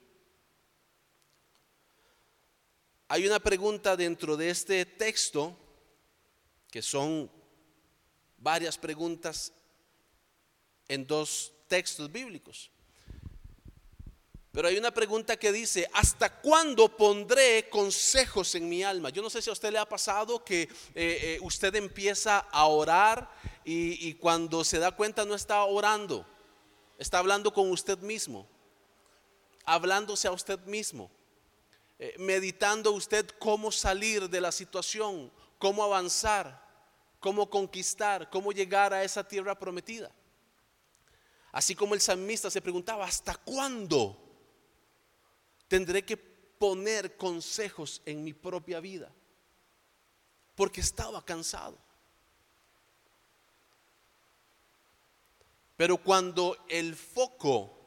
Hay 3.07 3.27
una 3.27 3.39
pregunta 3.39 3.95
dentro 3.95 4.35
de 4.35 4.50
este 4.50 4.85
texto, 4.85 5.55
que 6.71 6.81
son 6.81 7.29
varias 8.38 8.77
preguntas, 8.77 9.53
en 10.88 11.05
dos 11.05 11.51
textos 11.67 12.12
bíblicos. 12.12 12.71
Pero 14.51 14.69
hay 14.69 14.77
una 14.77 14.91
pregunta 14.91 15.35
que 15.35 15.51
dice, 15.51 15.85
¿hasta 15.93 16.29
cuándo 16.41 16.88
pondré 16.95 17.67
consejos 17.69 18.55
en 18.55 18.69
mi 18.69 18.83
alma? 18.83 19.09
Yo 19.09 19.21
no 19.21 19.29
sé 19.29 19.41
si 19.41 19.50
a 19.50 19.53
usted 19.53 19.71
le 19.71 19.77
ha 19.77 19.89
pasado 19.89 20.45
que 20.45 20.62
eh, 20.62 20.69
eh, 20.95 21.39
usted 21.41 21.75
empieza 21.75 22.39
a 22.39 22.65
orar 22.65 23.29
y, 23.65 24.13
cuando 24.13 24.63
se 24.63 24.79
da 24.79 24.91
cuenta 24.91 25.25
no 25.25 25.35
está 25.35 25.62
orando, 25.65 26.25
está 26.97 27.19
hablando 27.19 27.53
con 27.53 27.69
usted 27.69 27.97
mismo, 28.00 28.47
hablándose 29.65 30.27
a 30.29 30.31
usted 30.31 30.59
mismo, 30.62 31.12
eh, 31.99 32.15
meditando 32.19 32.91
usted 32.91 33.27
cómo 33.39 33.71
salir 33.71 34.29
de 34.29 34.41
la 34.41 34.51
situación, 34.51 35.31
cómo 35.57 35.83
avanzar, 35.83 36.63
cómo 37.19 37.49
conquistar, 37.49 38.29
cómo 38.29 38.51
llegar 38.51 38.93
a 38.93 39.03
esa 39.03 39.27
tierra 39.27 39.57
prometida. 39.57 40.11
Así 41.51 41.73
como 41.73 41.93
el 41.93 42.01
salmista 42.01 42.51
se 42.51 42.61
preguntaba, 42.61 43.05
¿hasta 43.05 43.35
cuándo? 43.35 44.25
tendré 45.67 46.05
que 46.05 46.17
poner 46.17 47.17
consejos 47.17 48.01
en 48.05 48.23
mi 48.23 48.33
propia 48.33 48.79
vida, 48.79 49.11
porque 50.55 50.81
estaba 50.81 51.23
cansado. 51.23 51.77
Pero 55.75 55.97
cuando 55.97 56.57
el 56.69 56.95
foco 56.95 57.84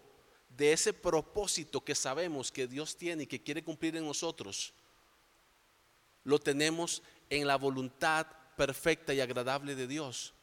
de 0.58 0.72
ese 0.72 0.92
propósito 0.92 1.82
que 1.82 1.94
sabemos 1.94 2.52
que 2.52 2.66
Dios 2.66 2.96
tiene 2.96 3.22
y 3.22 3.26
que 3.26 3.40
quiere 3.40 3.64
cumplir 3.64 3.96
en 3.96 4.04
nosotros, 4.04 4.74
lo 6.24 6.38
tenemos 6.38 7.02
en 7.30 7.46
la 7.46 7.56
voluntad 7.56 8.26
perfecta 8.56 9.14
y 9.14 9.20
agradable 9.20 9.74
de 9.76 9.86
Dios, 9.86 10.34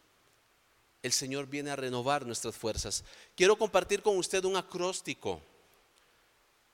el 1.03 1.12
Señor 1.12 1.48
viene 1.48 1.69
a 1.69 1.75
renovar 1.75 2.25
nuestras 2.25 2.55
fuerzas. 2.55 3.03
Quiero 3.36 3.57
compartir 3.57 4.01
con 4.01 4.17
usted 4.17 4.43
un 4.45 4.55
acróstico 4.55 5.41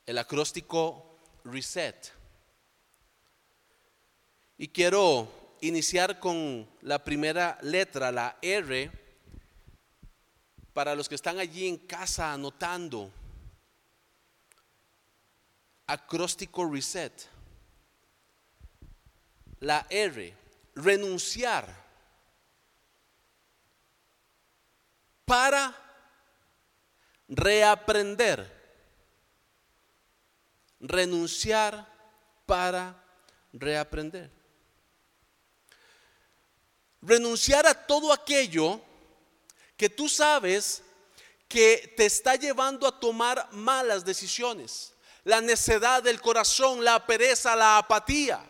el 0.05 0.17
acróstico 0.17 1.17
RESET. 1.43 2.12
Y 4.57 4.67
quiero 4.67 5.27
iniciar 5.62 6.19
con 6.19 6.67
la 6.81 7.03
primera 7.03 7.57
letra, 7.62 8.12
la 8.12 8.38
R, 8.41 8.91
para 10.74 10.95
los 10.95 11.10
que 11.10 11.15
están 11.15 11.39
allí 11.39 11.67
en 11.67 11.77
casa 11.77 12.33
anotando. 12.33 13.12
Acróstico 15.91 16.65
Reset. 16.65 17.13
La 19.60 19.86
R, 19.89 20.33
renunciar 20.75 21.67
para 25.25 25.75
reaprender 27.27 28.62
renunciar 30.81 31.88
para 32.45 32.95
reaprender. 33.53 34.29
Renunciar 37.01 37.65
a 37.65 37.74
todo 37.74 38.12
aquello 38.12 38.81
que 39.77 39.89
tú 39.89 40.10
sabes 40.10 40.83
que 41.48 41.93
te 41.98 42.05
está 42.05 42.36
llevando 42.36 42.88
a 42.88 43.00
tomar 43.00 43.51
malas 43.51 44.05
decisiones. 44.05 44.93
La 45.24 45.42
necedad 45.42 46.01
del 46.01 46.20
corazón, 46.22 46.84
la 46.84 47.06
pereza, 47.06 47.56
la 47.56 47.78
apatía. 47.78 48.42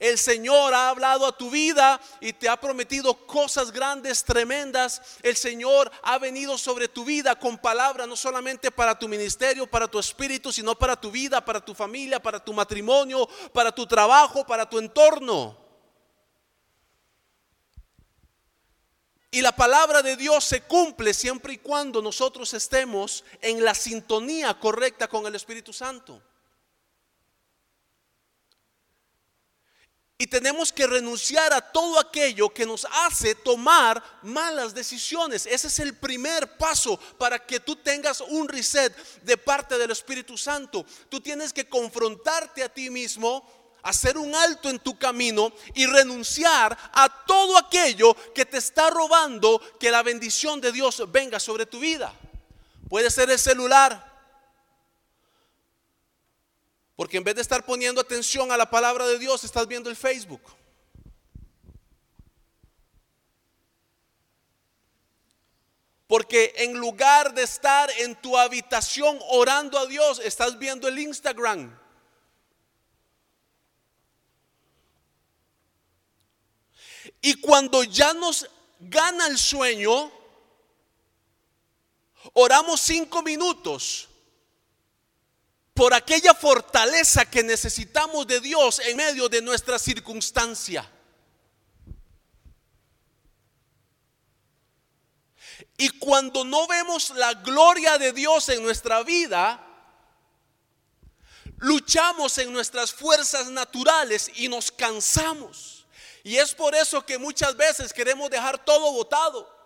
El 0.00 0.16
Señor 0.16 0.72
ha 0.72 0.88
hablado 0.88 1.26
a 1.26 1.36
tu 1.36 1.50
vida 1.50 2.00
y 2.20 2.32
te 2.32 2.48
ha 2.48 2.58
prometido 2.58 3.26
cosas 3.26 3.70
grandes, 3.70 4.24
tremendas. 4.24 5.02
El 5.22 5.36
Señor 5.36 5.92
ha 6.02 6.16
venido 6.18 6.56
sobre 6.56 6.88
tu 6.88 7.04
vida 7.04 7.38
con 7.38 7.58
palabra, 7.58 8.06
no 8.06 8.16
solamente 8.16 8.70
para 8.70 8.98
tu 8.98 9.08
ministerio, 9.08 9.66
para 9.66 9.86
tu 9.86 9.98
espíritu, 9.98 10.50
sino 10.50 10.74
para 10.74 10.98
tu 10.98 11.10
vida, 11.10 11.44
para 11.44 11.62
tu 11.62 11.74
familia, 11.74 12.18
para 12.18 12.42
tu 12.42 12.54
matrimonio, 12.54 13.28
para 13.52 13.70
tu 13.70 13.86
trabajo, 13.86 14.46
para 14.46 14.68
tu 14.68 14.78
entorno. 14.78 15.69
Y 19.30 19.42
la 19.42 19.54
palabra 19.54 20.02
de 20.02 20.16
Dios 20.16 20.44
se 20.44 20.62
cumple 20.62 21.14
siempre 21.14 21.52
y 21.52 21.58
cuando 21.58 22.02
nosotros 22.02 22.52
estemos 22.52 23.24
en 23.40 23.64
la 23.64 23.74
sintonía 23.74 24.58
correcta 24.58 25.06
con 25.06 25.24
el 25.26 25.36
Espíritu 25.36 25.72
Santo. 25.72 26.20
Y 30.18 30.26
tenemos 30.26 30.70
que 30.70 30.86
renunciar 30.86 31.50
a 31.54 31.62
todo 31.62 31.98
aquello 31.98 32.50
que 32.50 32.66
nos 32.66 32.86
hace 32.90 33.34
tomar 33.36 34.02
malas 34.22 34.74
decisiones. 34.74 35.46
Ese 35.46 35.68
es 35.68 35.78
el 35.78 35.96
primer 35.96 36.58
paso 36.58 36.98
para 37.16 37.38
que 37.38 37.58
tú 37.58 37.74
tengas 37.76 38.20
un 38.20 38.46
reset 38.46 38.94
de 39.22 39.38
parte 39.38 39.78
del 39.78 39.92
Espíritu 39.92 40.36
Santo. 40.36 40.84
Tú 41.08 41.22
tienes 41.22 41.54
que 41.54 41.66
confrontarte 41.66 42.62
a 42.62 42.68
ti 42.68 42.90
mismo, 42.90 43.59
hacer 43.82 44.18
un 44.18 44.34
alto 44.34 44.68
en 44.68 44.78
tu 44.78 44.98
camino 44.98 45.52
y 45.74 45.86
renunciar 45.86 46.76
a 46.92 47.24
todo 47.26 47.56
aquello 47.58 48.14
que 48.34 48.44
te 48.44 48.58
está 48.58 48.90
robando 48.90 49.60
que 49.78 49.90
la 49.90 50.02
bendición 50.02 50.60
de 50.60 50.72
Dios 50.72 51.02
venga 51.10 51.40
sobre 51.40 51.66
tu 51.66 51.80
vida. 51.80 52.12
Puede 52.88 53.10
ser 53.10 53.30
el 53.30 53.38
celular, 53.38 54.10
porque 56.96 57.16
en 57.16 57.24
vez 57.24 57.34
de 57.34 57.42
estar 57.42 57.64
poniendo 57.64 58.00
atención 58.00 58.52
a 58.52 58.58
la 58.58 58.68
palabra 58.68 59.06
de 59.06 59.18
Dios, 59.18 59.42
estás 59.44 59.66
viendo 59.66 59.88
el 59.88 59.96
Facebook. 59.96 60.42
Porque 66.06 66.52
en 66.56 66.76
lugar 66.76 67.32
de 67.34 67.44
estar 67.44 67.88
en 68.00 68.16
tu 68.16 68.36
habitación 68.36 69.18
orando 69.28 69.78
a 69.78 69.86
Dios, 69.86 70.20
estás 70.22 70.58
viendo 70.58 70.88
el 70.88 70.98
Instagram. 70.98 71.78
Y 77.20 77.34
cuando 77.34 77.82
ya 77.84 78.14
nos 78.14 78.48
gana 78.78 79.26
el 79.26 79.38
sueño, 79.38 80.10
oramos 82.32 82.80
cinco 82.80 83.22
minutos 83.22 84.08
por 85.74 85.94
aquella 85.94 86.34
fortaleza 86.34 87.24
que 87.24 87.42
necesitamos 87.42 88.26
de 88.26 88.40
Dios 88.40 88.80
en 88.80 88.96
medio 88.96 89.28
de 89.28 89.42
nuestra 89.42 89.78
circunstancia. 89.78 90.90
Y 95.76 95.88
cuando 95.98 96.44
no 96.44 96.66
vemos 96.66 97.10
la 97.10 97.32
gloria 97.32 97.96
de 97.96 98.12
Dios 98.12 98.50
en 98.50 98.62
nuestra 98.62 99.02
vida, 99.02 99.66
luchamos 101.56 102.36
en 102.36 102.52
nuestras 102.52 102.92
fuerzas 102.92 103.48
naturales 103.50 104.30
y 104.36 104.48
nos 104.48 104.70
cansamos. 104.70 105.79
Y 106.22 106.36
es 106.36 106.54
por 106.54 106.74
eso 106.74 107.04
que 107.04 107.18
muchas 107.18 107.56
veces 107.56 107.92
queremos 107.92 108.30
dejar 108.30 108.62
todo 108.64 108.92
botado. 108.92 109.60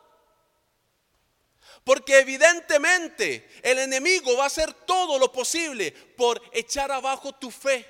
Porque 1.83 2.19
evidentemente 2.19 3.49
el 3.63 3.79
enemigo 3.79 4.37
va 4.37 4.45
a 4.45 4.47
hacer 4.47 4.73
todo 4.73 5.19
lo 5.19 5.31
posible 5.31 5.93
por 6.17 6.41
echar 6.53 6.91
abajo 6.91 7.33
tu 7.33 7.51
fe, 7.51 7.87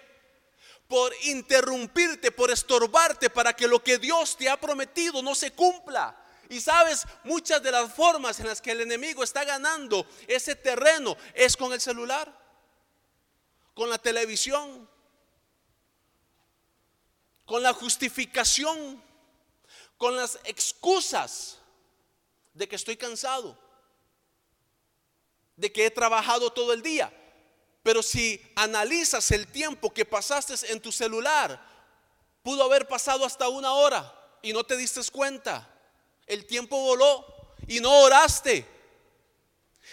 por 0.89 1.15
interrumpirte, 1.23 2.33
por 2.33 2.51
estorbarte 2.51 3.31
para 3.31 3.55
que 3.55 3.69
lo 3.69 3.83
que 3.83 3.99
Dios 3.99 4.37
te 4.37 4.49
ha 4.49 4.61
prometido 4.61 5.23
no 5.23 5.35
se 5.35 5.53
cumpla. 5.53 6.17
Y 6.49 6.61
sabes, 6.61 7.07
muchas 7.23 7.63
de 7.63 7.71
las 7.71 7.93
formas 7.93 8.41
en 8.41 8.49
las 8.49 8.61
que 8.61 8.73
el 8.73 8.81
enemigo 8.81 9.23
está 9.23 9.45
ganando 9.45 10.07
ese 10.27 10.57
terreno 10.57 11.17
es 11.33 11.57
con 11.57 11.73
el 11.73 11.81
celular, 11.81 12.33
con 13.75 13.89
la 13.89 13.99
televisión, 13.99 14.89
con 17.45 17.63
la 17.63 17.73
justificación, 17.73 19.03
con 19.97 20.17
las 20.17 20.39
excusas 20.45 21.59
de 22.53 22.69
que 22.69 22.77
estoy 22.77 22.97
cansado 22.97 23.65
de 25.57 25.73
que 25.73 25.87
he 25.87 25.91
trabajado 25.91 26.51
todo 26.51 26.73
el 26.73 26.83
día. 26.83 27.13
Pero 27.83 28.03
si 28.03 28.41
analizas 28.57 29.31
el 29.31 29.47
tiempo 29.47 29.93
que 29.93 30.05
pasaste 30.05 30.55
en 30.73 30.81
tu 30.81 30.91
celular, 30.91 31.61
pudo 32.43 32.65
haber 32.65 32.89
pasado 32.89 33.25
hasta 33.25 33.49
una 33.49 33.73
hora 33.73 34.13
y 34.43 34.53
no 34.53 34.65
te 34.65 34.77
diste 34.77 35.01
cuenta. 35.11 35.69
El 36.27 36.47
tiempo 36.47 36.79
voló 36.79 37.27
y 37.67 37.81
no 37.81 37.91
oraste. 38.01 38.67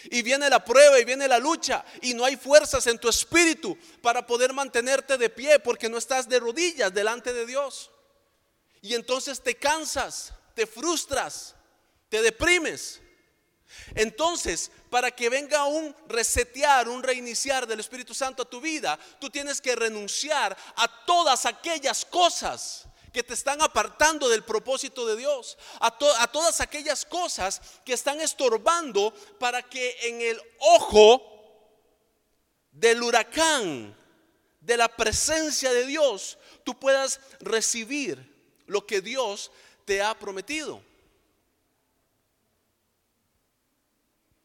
Y 0.05 0.21
viene 0.21 0.49
la 0.49 0.63
prueba 0.63 0.99
y 0.99 1.05
viene 1.05 1.27
la 1.27 1.37
lucha 1.39 1.83
y 2.01 2.13
no 2.13 2.25
hay 2.25 2.35
fuerzas 2.35 2.87
en 2.87 2.97
tu 2.97 3.09
espíritu 3.09 3.77
para 4.01 4.25
poder 4.25 4.53
mantenerte 4.53 5.17
de 5.17 5.29
pie 5.29 5.59
porque 5.59 5.89
no 5.89 5.97
estás 5.97 6.27
de 6.27 6.39
rodillas 6.39 6.93
delante 6.93 7.33
de 7.33 7.45
Dios. 7.45 7.91
Y 8.81 8.95
entonces 8.95 9.41
te 9.41 9.55
cansas, 9.55 10.33
te 10.55 10.65
frustras, 10.65 11.55
te 12.09 12.21
deprimes. 12.21 12.99
Entonces, 13.95 14.71
para 14.89 15.11
que 15.11 15.29
venga 15.29 15.65
un 15.65 15.95
resetear, 16.07 16.89
un 16.89 17.03
reiniciar 17.03 17.67
del 17.67 17.79
Espíritu 17.79 18.13
Santo 18.13 18.43
a 18.43 18.49
tu 18.49 18.59
vida, 18.59 18.99
tú 19.19 19.29
tienes 19.29 19.61
que 19.61 19.75
renunciar 19.75 20.57
a 20.75 21.05
todas 21.05 21.45
aquellas 21.45 22.03
cosas 22.05 22.87
que 23.11 23.23
te 23.23 23.33
están 23.33 23.61
apartando 23.61 24.29
del 24.29 24.43
propósito 24.43 25.05
de 25.05 25.17
Dios, 25.17 25.57
a, 25.79 25.91
todas 25.97 26.61
aquellas 26.61 27.05
cosas 27.05 27.61
que 27.85 27.93
están 27.93 28.21
estorbando 28.21 29.13
para 29.39 29.61
que 29.61 29.97
en 30.03 30.21
el 30.21 30.41
ojo 30.59 31.21
del 32.71 33.03
huracán, 33.03 33.97
de 34.61 34.77
la 34.77 34.87
presencia 34.87 35.71
de 35.73 35.85
Dios, 35.85 36.37
tú 36.63 36.79
puedas 36.79 37.19
recibir 37.39 38.31
lo 38.67 38.85
que 38.85 39.01
Dios 39.01 39.51
te 39.85 40.01
ha 40.01 40.17
prometido. 40.17 40.83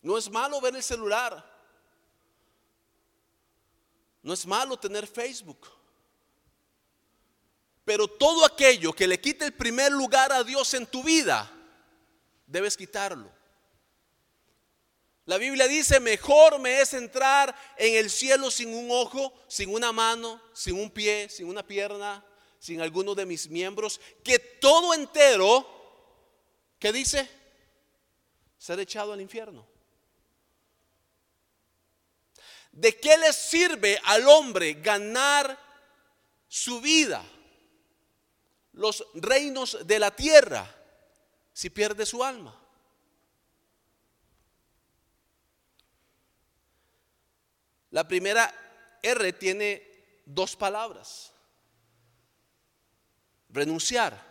No 0.03 0.17
es 0.17 0.31
malo 0.31 0.61
ver 0.61 0.75
el 0.75 0.83
celular. 0.83 1.45
No 4.23 4.33
es 4.33 4.47
malo 4.47 4.77
tener 4.77 5.07
Facebook. 5.07 5.76
Pero 7.87 8.09
todo 8.09 8.45
aquello 8.45 8.93
que 8.93 9.07
le 9.07 9.21
quite 9.21 9.45
el 9.45 9.55
primer 9.55 9.93
lugar 9.93 10.33
a 10.33 10.43
Dios 10.43 10.75
en 10.75 10.89
tu 10.89 11.05
vida, 11.05 11.49
debes 12.45 12.77
quitarlo. 12.77 13.31
La 15.25 15.39
Biblia 15.39 15.69
dice, 15.69 16.01
mejor 16.01 16.59
me 16.59 16.81
es 16.81 16.95
entrar 16.95 17.55
en 17.79 17.95
el 17.95 18.11
cielo 18.11 18.51
sin 18.51 18.75
un 18.75 18.91
ojo, 18.91 19.33
sin 19.47 19.73
una 19.73 19.93
mano, 19.93 20.43
sin 20.53 20.81
un 20.81 20.91
pie, 20.91 21.29
sin 21.31 21.47
una 21.47 21.65
pierna, 21.65 22.25
sin 22.59 22.81
alguno 22.81 23.15
de 23.15 23.25
mis 23.25 23.49
miembros, 23.49 24.01
que 24.25 24.41
todo 24.41 24.93
entero, 24.93 25.65
¿qué 26.81 26.93
dice? 26.93 27.31
Ser 28.59 28.81
echado 28.81 29.13
al 29.13 29.21
infierno. 29.21 29.65
¿De 32.73 32.99
qué 32.99 33.17
le 33.17 33.33
sirve 33.33 34.01
al 34.03 34.29
hombre 34.29 34.75
ganar 34.75 35.57
su 36.49 36.81
vida? 36.81 37.25
Los 38.77 39.07
reinos 39.15 39.79
de 39.87 39.99
la 39.99 40.15
tierra 40.15 40.67
si 41.53 41.71
pierde 41.71 42.07
su 42.07 42.23
alma? 42.23 42.55
La 47.91 48.07
primera 48.07 48.99
R 49.03 49.33
tiene 49.33 49.83
dos 50.27 50.55
palabras. 50.55 51.33
Renunciar 53.49 54.23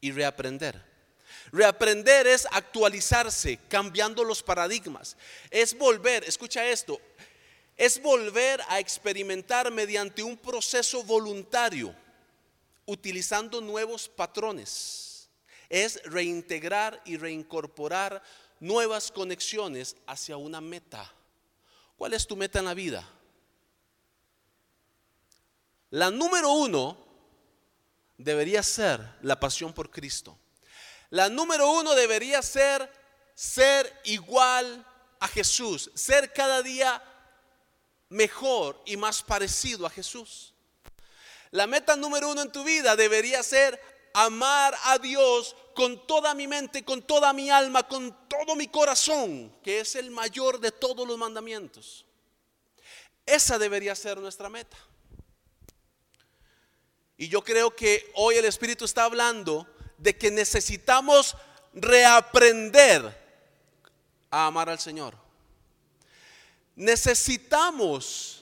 y 0.00 0.12
reaprender. 0.12 0.86
Reaprender 1.50 2.26
es 2.26 2.46
actualizarse, 2.52 3.58
cambiando 3.68 4.22
los 4.22 4.42
paradigmas. 4.42 5.16
Es 5.50 5.76
volver, 5.76 6.22
escucha 6.24 6.64
esto, 6.66 7.00
es 7.76 8.00
volver 8.00 8.60
a 8.68 8.78
experimentar 8.78 9.72
mediante 9.72 10.22
un 10.22 10.36
proceso 10.36 11.02
voluntario 11.02 11.94
utilizando 12.88 13.60
nuevos 13.60 14.08
patrones. 14.08 15.28
Es 15.68 16.02
reintegrar 16.04 17.02
y 17.04 17.18
reincorporar 17.18 18.22
nuevas 18.60 19.12
conexiones 19.12 19.94
hacia 20.06 20.38
una 20.38 20.62
meta. 20.62 21.12
¿Cuál 21.98 22.14
es 22.14 22.26
tu 22.26 22.34
meta 22.34 22.60
en 22.60 22.64
la 22.64 22.74
vida? 22.74 23.06
La 25.90 26.10
número 26.10 26.50
uno 26.50 26.96
debería 28.16 28.62
ser 28.62 29.06
la 29.20 29.38
pasión 29.38 29.74
por 29.74 29.90
Cristo. 29.90 30.38
La 31.10 31.28
número 31.28 31.70
uno 31.70 31.94
debería 31.94 32.40
ser 32.40 32.90
ser 33.34 34.00
igual 34.04 34.84
a 35.20 35.28
Jesús, 35.28 35.90
ser 35.94 36.32
cada 36.32 36.62
día 36.62 37.02
mejor 38.08 38.82
y 38.86 38.96
más 38.96 39.22
parecido 39.22 39.86
a 39.86 39.90
Jesús. 39.90 40.54
La 41.50 41.66
meta 41.66 41.96
número 41.96 42.30
uno 42.30 42.42
en 42.42 42.52
tu 42.52 42.64
vida 42.64 42.96
debería 42.96 43.42
ser 43.42 43.80
amar 44.14 44.76
a 44.84 44.98
Dios 44.98 45.54
con 45.74 46.06
toda 46.06 46.34
mi 46.34 46.46
mente, 46.46 46.84
con 46.84 47.02
toda 47.02 47.32
mi 47.32 47.50
alma, 47.50 47.86
con 47.86 48.28
todo 48.28 48.56
mi 48.56 48.68
corazón, 48.68 49.56
que 49.62 49.80
es 49.80 49.94
el 49.94 50.10
mayor 50.10 50.60
de 50.60 50.72
todos 50.72 51.06
los 51.06 51.16
mandamientos. 51.16 52.04
Esa 53.24 53.58
debería 53.58 53.94
ser 53.94 54.18
nuestra 54.18 54.48
meta. 54.48 54.76
Y 57.16 57.28
yo 57.28 57.42
creo 57.42 57.74
que 57.74 58.10
hoy 58.14 58.36
el 58.36 58.44
Espíritu 58.44 58.84
está 58.84 59.04
hablando 59.04 59.66
de 59.98 60.16
que 60.16 60.30
necesitamos 60.30 61.36
reaprender 61.74 63.16
a 64.30 64.46
amar 64.46 64.68
al 64.68 64.78
Señor. 64.78 65.14
Necesitamos 66.76 68.37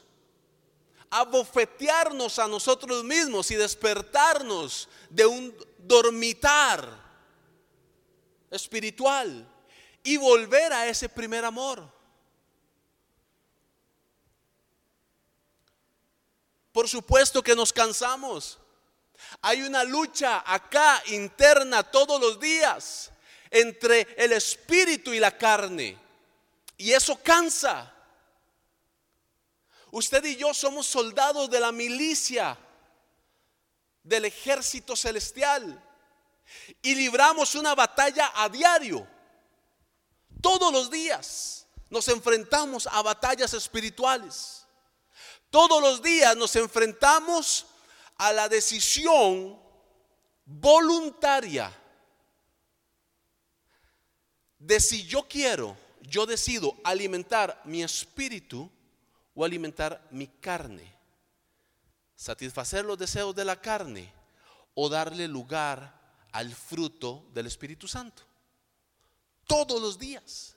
abofetearnos 1.10 2.38
a 2.38 2.48
nosotros 2.48 3.04
mismos 3.04 3.50
y 3.50 3.54
despertarnos 3.54 4.88
de 5.10 5.26
un 5.26 5.56
dormitar 5.78 6.88
espiritual 8.50 9.46
y 10.02 10.16
volver 10.16 10.72
a 10.72 10.86
ese 10.88 11.08
primer 11.08 11.44
amor. 11.44 11.96
Por 16.72 16.88
supuesto 16.88 17.42
que 17.42 17.56
nos 17.56 17.72
cansamos. 17.72 18.58
Hay 19.40 19.62
una 19.62 19.82
lucha 19.82 20.44
acá 20.46 21.02
interna 21.06 21.82
todos 21.82 22.20
los 22.20 22.38
días 22.38 23.10
entre 23.50 24.06
el 24.18 24.32
espíritu 24.32 25.14
y 25.14 25.18
la 25.18 25.36
carne. 25.36 25.98
Y 26.76 26.92
eso 26.92 27.18
cansa. 27.22 27.95
Usted 29.90 30.24
y 30.24 30.36
yo 30.36 30.52
somos 30.52 30.86
soldados 30.86 31.50
de 31.50 31.60
la 31.60 31.72
milicia 31.72 32.58
del 34.02 34.24
ejército 34.24 34.94
celestial 34.94 35.82
y 36.82 36.94
libramos 36.94 37.54
una 37.54 37.74
batalla 37.74 38.32
a 38.34 38.48
diario. 38.48 39.06
Todos 40.40 40.72
los 40.72 40.90
días 40.90 41.66
nos 41.90 42.08
enfrentamos 42.08 42.86
a 42.86 43.02
batallas 43.02 43.54
espirituales. 43.54 44.66
Todos 45.50 45.80
los 45.80 46.02
días 46.02 46.36
nos 46.36 46.54
enfrentamos 46.56 47.66
a 48.16 48.32
la 48.32 48.48
decisión 48.48 49.58
voluntaria 50.44 51.72
de 54.58 54.80
si 54.80 55.04
yo 55.06 55.26
quiero, 55.28 55.76
yo 56.02 56.26
decido 56.26 56.76
alimentar 56.84 57.60
mi 57.64 57.82
espíritu 57.82 58.70
o 59.36 59.44
alimentar 59.44 60.08
mi 60.10 60.26
carne, 60.26 60.92
satisfacer 62.16 62.84
los 62.84 62.98
deseos 62.98 63.34
de 63.36 63.44
la 63.44 63.60
carne 63.60 64.10
o 64.74 64.88
darle 64.88 65.28
lugar 65.28 66.00
al 66.32 66.54
fruto 66.54 67.26
del 67.34 67.46
Espíritu 67.46 67.86
Santo. 67.86 68.22
Todos 69.46 69.80
los 69.80 69.98
días. 69.98 70.56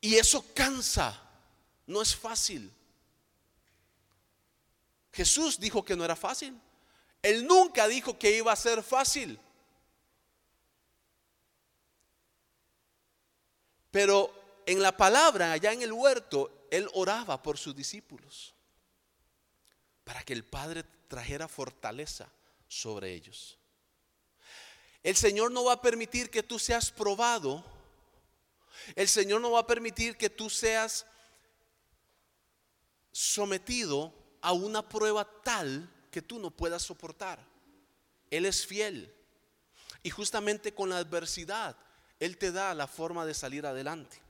Y 0.00 0.14
eso 0.14 0.44
cansa, 0.54 1.20
no 1.86 2.00
es 2.00 2.14
fácil. 2.14 2.72
Jesús 5.12 5.58
dijo 5.58 5.84
que 5.84 5.96
no 5.96 6.04
era 6.04 6.16
fácil. 6.16 6.58
Él 7.20 7.46
nunca 7.46 7.86
dijo 7.88 8.16
que 8.16 8.36
iba 8.36 8.52
a 8.52 8.56
ser 8.56 8.82
fácil. 8.82 9.38
Pero 13.90 14.41
en 14.66 14.82
la 14.82 14.96
palabra, 14.96 15.52
allá 15.52 15.72
en 15.72 15.82
el 15.82 15.92
huerto, 15.92 16.66
él 16.70 16.88
oraba 16.94 17.42
por 17.42 17.58
sus 17.58 17.74
discípulos 17.74 18.54
para 20.04 20.22
que 20.22 20.32
el 20.32 20.44
Padre 20.44 20.84
trajera 21.08 21.48
fortaleza 21.48 22.30
sobre 22.68 23.12
ellos. 23.12 23.58
El 25.02 25.16
Señor 25.16 25.50
no 25.50 25.64
va 25.64 25.74
a 25.74 25.82
permitir 25.82 26.30
que 26.30 26.42
tú 26.42 26.58
seas 26.58 26.90
probado. 26.90 27.64
El 28.94 29.08
Señor 29.08 29.40
no 29.40 29.50
va 29.50 29.60
a 29.60 29.66
permitir 29.66 30.16
que 30.16 30.30
tú 30.30 30.48
seas 30.48 31.06
sometido 33.10 34.14
a 34.40 34.52
una 34.52 34.88
prueba 34.88 35.24
tal 35.42 35.88
que 36.10 36.22
tú 36.22 36.38
no 36.38 36.50
puedas 36.50 36.82
soportar. 36.82 37.44
Él 38.30 38.46
es 38.46 38.66
fiel. 38.66 39.14
Y 40.02 40.10
justamente 40.10 40.74
con 40.74 40.88
la 40.88 40.98
adversidad, 40.98 41.76
Él 42.18 42.38
te 42.38 42.50
da 42.50 42.74
la 42.74 42.86
forma 42.86 43.26
de 43.26 43.34
salir 43.34 43.66
adelante. 43.66 44.20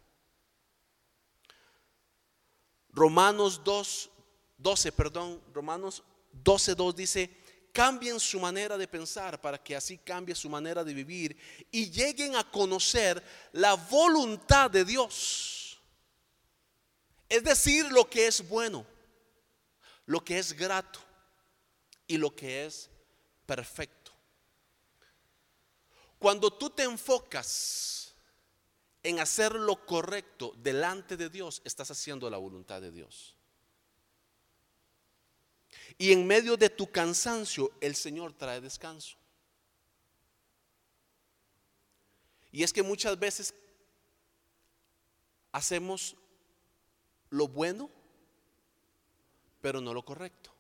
Romanos 2.93 3.63
2, 3.65 4.11
12, 4.59 4.93
perdón, 4.93 5.43
Romanos 5.53 6.03
12, 6.33 6.75
2 6.75 6.97
dice, 6.97 7.31
cambien 7.73 8.21
su 8.21 8.39
manera 8.39 8.77
de 8.77 8.87
pensar 8.87 9.41
para 9.41 9.63
que 9.63 9.75
así 9.75 9.99
cambie 9.99 10.35
su 10.35 10.49
manera 10.49 10.85
de 10.85 10.93
vivir 10.93 11.37
y 11.71 11.91
lleguen 11.91 12.37
a 12.37 12.49
conocer 12.51 13.23
la 13.53 13.75
voluntad 13.75 14.71
de 14.71 14.85
Dios. 14.85 15.81
Es 17.29 17.43
decir, 17.43 17.91
lo 17.91 18.09
que 18.09 18.27
es 18.27 18.47
bueno, 18.47 18.85
lo 20.05 20.23
que 20.23 20.39
es 20.39 20.53
grato 20.53 21.01
y 22.07 22.19
lo 22.19 22.35
que 22.35 22.67
es 22.67 22.91
perfecto. 23.47 24.13
Cuando 26.19 26.53
tú 26.53 26.69
te 26.69 26.83
enfocas 26.83 28.02
en 29.03 29.19
hacer 29.19 29.55
lo 29.55 29.85
correcto 29.85 30.55
delante 30.59 31.17
de 31.17 31.29
Dios, 31.29 31.61
estás 31.65 31.91
haciendo 31.91 32.31
la 32.31 32.39
voluntad 32.39 32.81
de 32.81 32.93
Dios. 32.93 33.37
Y 35.99 36.13
en 36.13 36.27
medio 36.27 36.57
de 36.57 36.71
tu 36.71 36.91
cansancio, 36.91 37.73
el 37.81 37.95
Señor 37.95 38.33
trae 38.33 38.61
descanso. 38.61 39.17
Y 42.51 42.63
es 42.63 42.73
que 42.73 42.83
muchas 42.83 43.19
veces 43.19 43.55
hacemos 45.51 46.17
lo 47.31 47.49
bueno, 47.49 47.91
pero 49.61 49.81
no 49.81 49.95
lo 49.95 50.05
correcto. 50.05 50.53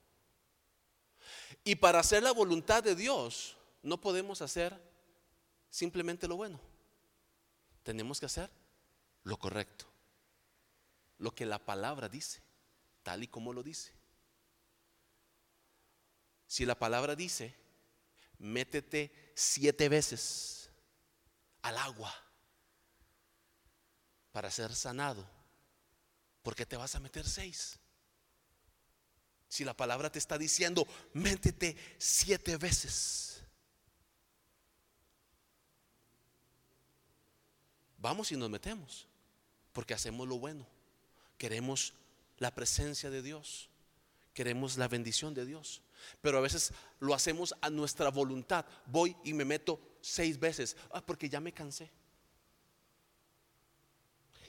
Y 1.64 1.76
para 1.76 2.00
hacer 2.00 2.22
la 2.22 2.32
voluntad 2.32 2.82
de 2.82 2.96
Dios, 2.96 3.56
no 3.82 4.00
podemos 4.00 4.42
hacer 4.42 4.76
simplemente 5.70 6.26
lo 6.26 6.36
bueno. 6.36 6.71
Tenemos 7.82 8.20
que 8.20 8.26
hacer 8.26 8.50
lo 9.24 9.38
correcto. 9.38 9.86
Lo 11.18 11.34
que 11.34 11.46
la 11.46 11.58
palabra 11.58 12.08
dice, 12.08 12.40
tal 13.02 13.22
y 13.22 13.28
como 13.28 13.52
lo 13.52 13.62
dice. 13.62 13.92
Si 16.46 16.66
la 16.66 16.74
palabra 16.74 17.14
dice, 17.16 17.54
métete 18.38 19.32
siete 19.34 19.88
veces 19.88 20.68
al 21.62 21.78
agua 21.78 22.12
para 24.32 24.50
ser 24.50 24.74
sanado, 24.74 25.26
¿por 26.42 26.54
qué 26.54 26.66
te 26.66 26.76
vas 26.76 26.94
a 26.94 27.00
meter 27.00 27.26
seis? 27.26 27.78
Si 29.48 29.64
la 29.64 29.74
palabra 29.74 30.10
te 30.10 30.18
está 30.18 30.38
diciendo, 30.38 30.86
métete 31.12 31.76
siete 31.98 32.56
veces. 32.56 33.31
Vamos 38.02 38.32
y 38.32 38.36
nos 38.36 38.50
metemos, 38.50 39.06
porque 39.72 39.94
hacemos 39.94 40.26
lo 40.26 40.36
bueno. 40.36 40.66
Queremos 41.38 41.94
la 42.38 42.52
presencia 42.52 43.10
de 43.10 43.22
Dios, 43.22 43.68
queremos 44.34 44.76
la 44.76 44.88
bendición 44.88 45.34
de 45.34 45.46
Dios. 45.46 45.82
Pero 46.20 46.38
a 46.38 46.40
veces 46.40 46.72
lo 46.98 47.14
hacemos 47.14 47.54
a 47.60 47.70
nuestra 47.70 48.10
voluntad. 48.10 48.64
Voy 48.86 49.16
y 49.22 49.32
me 49.32 49.44
meto 49.44 49.78
seis 50.00 50.38
veces, 50.40 50.76
ah, 50.90 51.00
porque 51.00 51.28
ya 51.28 51.38
me 51.38 51.52
cansé. 51.52 51.92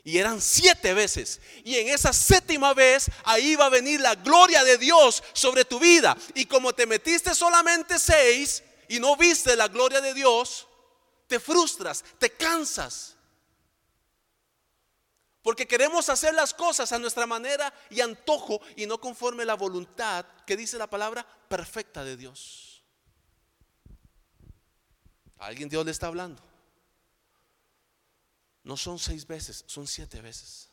Y 0.04 0.18
eran 0.18 0.42
siete 0.42 0.96
veces. 0.96 1.40
Y 1.64 1.76
en 1.76 1.90
esa 1.90 2.12
séptima 2.12 2.74
vez, 2.74 3.06
ahí 3.24 3.56
va 3.56 3.68
a 3.68 3.70
venir 3.70 4.02
la 4.02 4.16
gloria 4.16 4.64
de 4.64 4.80
Dios 4.80 5.24
sobre 5.34 5.64
tu 5.64 5.80
vida. 5.80 6.18
Y 6.34 6.48
como 6.48 6.74
te 6.74 6.88
metiste 6.88 7.36
solamente 7.36 8.00
seis 8.00 8.64
y 8.90 9.00
no 9.00 9.16
viste 9.16 9.56
la 9.56 9.68
gloria 9.68 10.02
de 10.02 10.16
Dios, 10.16 10.68
te 11.28 11.40
frustras, 11.40 12.04
te 12.18 12.32
cansas. 12.32 13.14
Porque 15.44 15.68
queremos 15.68 16.08
hacer 16.08 16.34
las 16.34 16.54
cosas 16.54 16.94
a 16.94 17.00
nuestra 17.00 17.28
manera 17.28 17.74
y 17.90 18.00
antojo 18.00 18.62
y 18.78 18.86
no 18.86 19.00
conforme 19.00 19.44
la 19.44 19.56
voluntad 19.56 20.26
que 20.48 20.56
dice 20.56 20.78
la 20.78 20.90
palabra 20.90 21.28
perfecta 21.50 22.04
de 22.06 22.16
Dios. 22.16 22.82
¿A 25.38 25.48
alguien 25.48 25.68
Dios 25.68 25.84
le 25.84 25.92
está 25.92 26.08
hablando? 26.08 26.42
No 28.64 28.78
son 28.78 28.98
seis 28.98 29.28
veces, 29.28 29.66
son 29.68 29.86
siete 29.86 30.22
veces. 30.22 30.70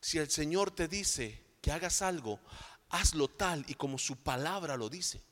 Si 0.00 0.18
el 0.18 0.30
Señor 0.30 0.70
te 0.70 0.86
dice 0.86 1.44
que 1.60 1.72
hagas 1.72 2.02
algo, 2.02 2.38
hazlo 2.88 3.26
tal 3.26 3.64
y 3.66 3.74
como 3.74 3.98
su 3.98 4.16
palabra 4.16 4.76
lo 4.76 4.88
dice. 4.88 5.24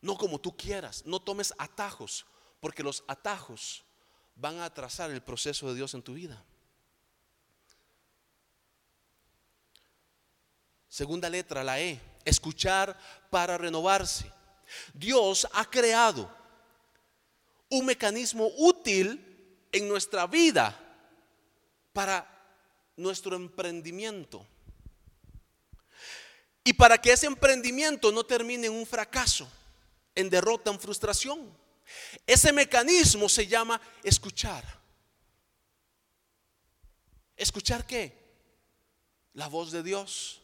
No 0.00 0.16
como 0.16 0.40
tú 0.40 0.56
quieras, 0.56 1.04
no 1.04 1.20
tomes 1.20 1.52
atajos, 1.58 2.26
porque 2.60 2.84
los 2.84 3.02
atajos 3.08 3.84
van 4.36 4.58
a 4.58 4.66
atrasar 4.66 5.10
el 5.10 5.22
proceso 5.22 5.68
de 5.68 5.74
Dios 5.74 5.94
en 5.94 6.02
tu 6.02 6.14
vida. 6.14 6.44
Segunda 10.94 11.28
letra, 11.28 11.64
la 11.64 11.80
E, 11.80 12.00
escuchar 12.24 12.96
para 13.28 13.58
renovarse. 13.58 14.30
Dios 14.92 15.44
ha 15.52 15.68
creado 15.68 16.32
un 17.68 17.84
mecanismo 17.84 18.48
útil 18.58 19.66
en 19.72 19.88
nuestra 19.88 20.28
vida 20.28 20.78
para 21.92 22.24
nuestro 22.96 23.34
emprendimiento. 23.34 24.46
Y 26.62 26.72
para 26.74 26.96
que 26.96 27.10
ese 27.10 27.26
emprendimiento 27.26 28.12
no 28.12 28.22
termine 28.22 28.68
en 28.68 28.74
un 28.74 28.86
fracaso, 28.86 29.48
en 30.14 30.30
derrota, 30.30 30.70
en 30.70 30.78
frustración. 30.78 31.58
Ese 32.24 32.52
mecanismo 32.52 33.28
se 33.28 33.48
llama 33.48 33.80
escuchar. 34.04 34.62
¿Escuchar 37.36 37.84
qué? 37.84 38.16
La 39.32 39.48
voz 39.48 39.72
de 39.72 39.82
Dios. 39.82 40.40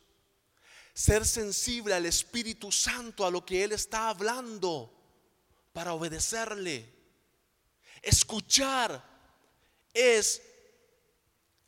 Ser 0.94 1.26
sensible 1.26 1.94
al 1.94 2.07
Espíritu 2.07 2.70
Santo, 2.70 3.24
a 3.24 3.31
lo 3.31 3.44
que 3.44 3.64
Él 3.64 3.72
está 3.72 4.09
hablando, 4.09 4.92
para 5.72 5.92
obedecerle. 5.92 6.92
Escuchar 8.03 9.03
es 9.92 10.42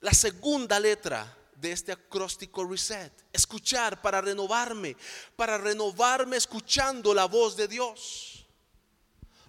la 0.01 0.13
segunda 0.13 0.79
letra 0.81 1.37
de 1.55 1.73
este 1.73 1.93
acróstico 1.93 2.65
reset. 2.65 3.13
Escuchar 3.33 4.03
para 4.03 4.21
renovarme, 4.21 4.97
para 5.37 5.59
renovarme 5.59 6.37
escuchando 6.37 7.15
la 7.15 7.27
voz 7.27 7.57
de 7.57 7.69
Dios. 7.69 8.47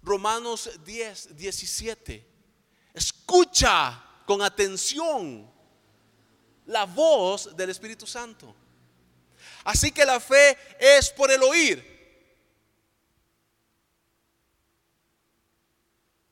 Romanos 0.03 0.69
10, 0.85 1.35
17. 1.35 2.27
Escucha 2.93 4.03
con 4.25 4.41
atención 4.41 5.51
la 6.67 6.85
voz 6.85 7.55
del 7.55 7.71
Espíritu 7.71 8.05
Santo. 8.05 8.55
Así 9.63 9.91
que 9.91 10.05
la 10.05 10.19
fe 10.19 10.57
es 10.79 11.09
por 11.09 11.31
el 11.31 11.41
oír. 11.41 11.93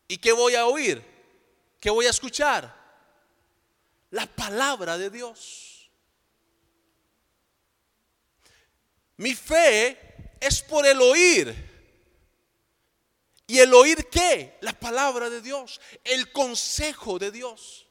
¿Y 0.08 0.18
qué 0.18 0.34
voy 0.34 0.56
a 0.56 0.66
oír? 0.66 1.02
¿Qué 1.80 1.90
voy 1.90 2.06
a 2.06 2.10
escuchar? 2.10 2.76
La 4.10 4.26
palabra 4.26 4.98
de 4.98 5.10
Dios. 5.10 5.90
Mi 9.18 9.36
fe 9.36 10.36
es 10.40 10.62
por 10.62 10.86
el 10.86 11.00
oír. 11.00 11.72
¿Y 13.48 13.60
el 13.60 13.74
oír 13.74 14.08
qué? 14.10 14.58
La 14.62 14.74
palabra 14.74 15.30
de 15.30 15.42
Dios, 15.42 15.80
el 16.04 16.32
consejo 16.32 17.20
de 17.20 17.32
Dios. 17.32 17.88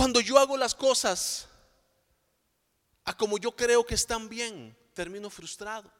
Cuando 0.00 0.22
yo 0.22 0.38
hago 0.38 0.56
las 0.56 0.74
cosas 0.74 1.46
a 3.04 3.14
como 3.14 3.36
yo 3.36 3.54
creo 3.54 3.84
que 3.84 3.96
están 3.96 4.30
bien, 4.30 4.74
termino 4.94 5.28
frustrado. 5.28 5.92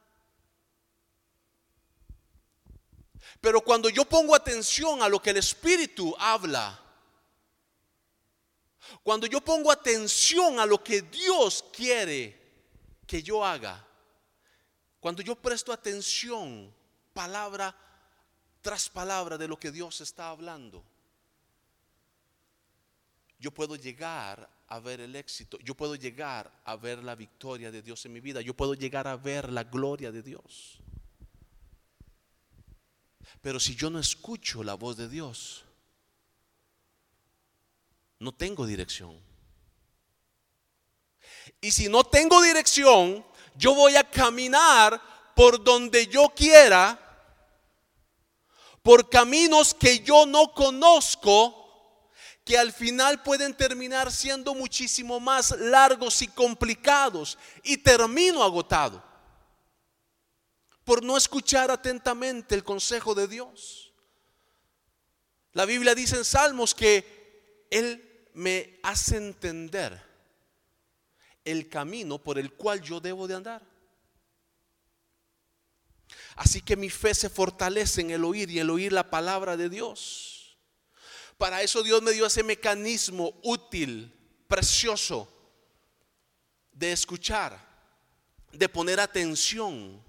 Pero 3.43 3.61
cuando 3.61 3.91
yo 3.91 4.07
pongo 4.07 4.35
atención 4.35 5.03
a 5.03 5.09
lo 5.11 5.21
que 5.21 5.29
el 5.29 5.37
Espíritu 5.37 6.17
habla, 6.19 6.81
cuando 9.03 9.27
yo 9.27 9.43
pongo 9.43 9.71
atención 9.71 10.59
a 10.59 10.65
lo 10.65 10.83
que 10.83 11.03
Dios 11.03 11.63
quiere 11.71 12.41
que 13.07 13.23
yo 13.23 13.45
haga, 13.45 13.87
cuando 14.99 15.21
yo 15.21 15.37
presto 15.37 15.75
atención 15.75 16.75
palabra 17.13 17.77
tras 18.63 18.89
palabra 18.89 19.37
de 19.37 19.47
lo 19.47 19.59
que 19.59 19.71
Dios 19.71 20.01
está 20.01 20.31
hablando, 20.31 20.83
yo 23.41 23.51
puedo 23.51 23.75
llegar 23.75 24.49
a 24.69 24.79
ver 24.79 25.01
el 25.01 25.17
éxito, 25.17 25.59
yo 25.61 25.75
puedo 25.75 25.97
llegar 25.97 26.53
a 26.65 26.77
ver 26.77 27.03
la 27.03 27.15
victoria 27.17 27.73
de 27.73 27.83
Dios 27.83 28.05
en 28.05 28.13
mi 28.13 28.21
vida, 28.21 28.41
yo 28.43 28.55
puedo 28.55 28.75
llegar 28.75 29.09
a 29.09 29.17
ver 29.17 29.51
la 29.51 29.65
gloria 29.65 30.13
de 30.13 30.23
Dios. 30.23 30.79
Pero 33.41 33.59
si 33.59 33.75
yo 33.75 33.89
no 33.89 33.99
escucho 33.99 34.63
la 34.63 34.75
voz 34.75 34.99
de 34.99 35.09
Dios, 35.09 35.65
no 38.19 38.33
tengo 38.33 38.67
dirección. 38.67 39.19
Y 41.61 41.71
si 41.73 41.89
no 41.89 42.05
tengo 42.05 42.43
dirección, 42.43 43.25
yo 43.57 43.75
voy 43.75 43.97
a 43.97 44.09
caminar 44.09 45.01
por 45.35 45.65
donde 45.65 46.07
yo 46.07 46.29
quiera, 46.37 46.99
por 48.83 49.09
caminos 49.09 49.73
que 49.73 50.01
yo 50.01 50.27
no 50.27 50.53
conozco, 50.53 51.60
que 52.45 52.59
al 52.59 52.73
final 52.73 53.23
pueden 53.23 53.55
terminar 53.55 54.11
siendo 54.11 54.55
muchísimo 54.55 55.21
más 55.21 55.53
largos 55.59 56.23
y 56.23 56.29
complicados, 56.29 57.39
y 57.63 57.77
termino 57.77 58.43
agotado 58.43 59.11
por 60.85 61.05
no 61.05 61.17
escuchar 61.17 61.71
atentamente 61.71 62.55
el 62.55 62.65
consejo 62.65 63.15
de 63.15 63.29
Dios. 63.29 63.93
La 65.53 65.65
Biblia 65.65 65.95
dice 65.95 66.17
en 66.17 66.25
Salmos 66.25 66.75
que 66.75 67.67
Él 67.71 68.29
me 68.35 68.81
hace 68.83 69.17
entender 69.17 70.03
el 71.45 71.69
camino 71.69 72.19
por 72.19 72.39
el 72.39 72.53
cual 72.55 72.81
yo 72.81 73.01
debo 73.01 73.29
de 73.29 73.35
andar. 73.35 73.63
Así 76.37 76.61
que 76.61 76.77
mi 76.77 76.91
fe 76.91 77.15
se 77.15 77.29
fortalece 77.29 78.01
en 78.01 78.11
el 78.11 78.25
oír 78.25 78.51
y 78.51 78.59
el 78.59 78.71
oír 78.71 78.93
la 78.93 79.11
palabra 79.11 79.57
de 79.57 79.69
Dios. 79.69 80.40
Para 81.41 81.63
eso 81.63 81.83
Dios 81.83 82.03
me 82.03 82.13
dio 82.13 82.27
ese 82.27 82.43
mecanismo 82.43 83.33
útil 83.43 84.13
precioso 84.47 85.27
de 86.71 86.93
escuchar, 86.93 87.59
de 88.53 88.69
poner 88.69 89.01
atención 89.01 90.05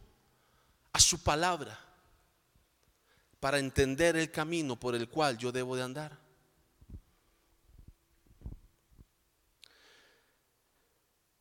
a 0.92 1.00
su 1.00 1.24
palabra 1.24 1.80
para 3.40 3.60
entender 3.60 4.18
el 4.18 4.30
camino 4.30 4.78
por 4.78 4.94
el 4.94 5.08
cual 5.08 5.38
yo 5.38 5.54
debo 5.54 5.78
de 5.78 5.84
andar. 5.84 6.20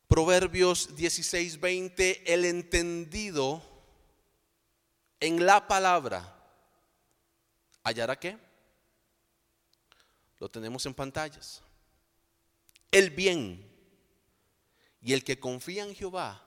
Proverbios 0.06 0.94
16, 0.94 1.58
20, 1.58 2.32
el 2.32 2.44
entendido 2.44 3.60
en 5.18 5.44
la 5.44 5.66
palabra, 5.66 6.32
¿hallará 7.82 8.14
qué? 8.14 8.49
Lo 10.40 10.48
tenemos 10.48 10.84
en 10.86 10.94
pantallas. 10.94 11.62
El 12.90 13.10
bien. 13.10 13.68
Y 15.02 15.12
el 15.12 15.22
que 15.22 15.38
confía 15.38 15.84
en 15.84 15.94
Jehová 15.94 16.42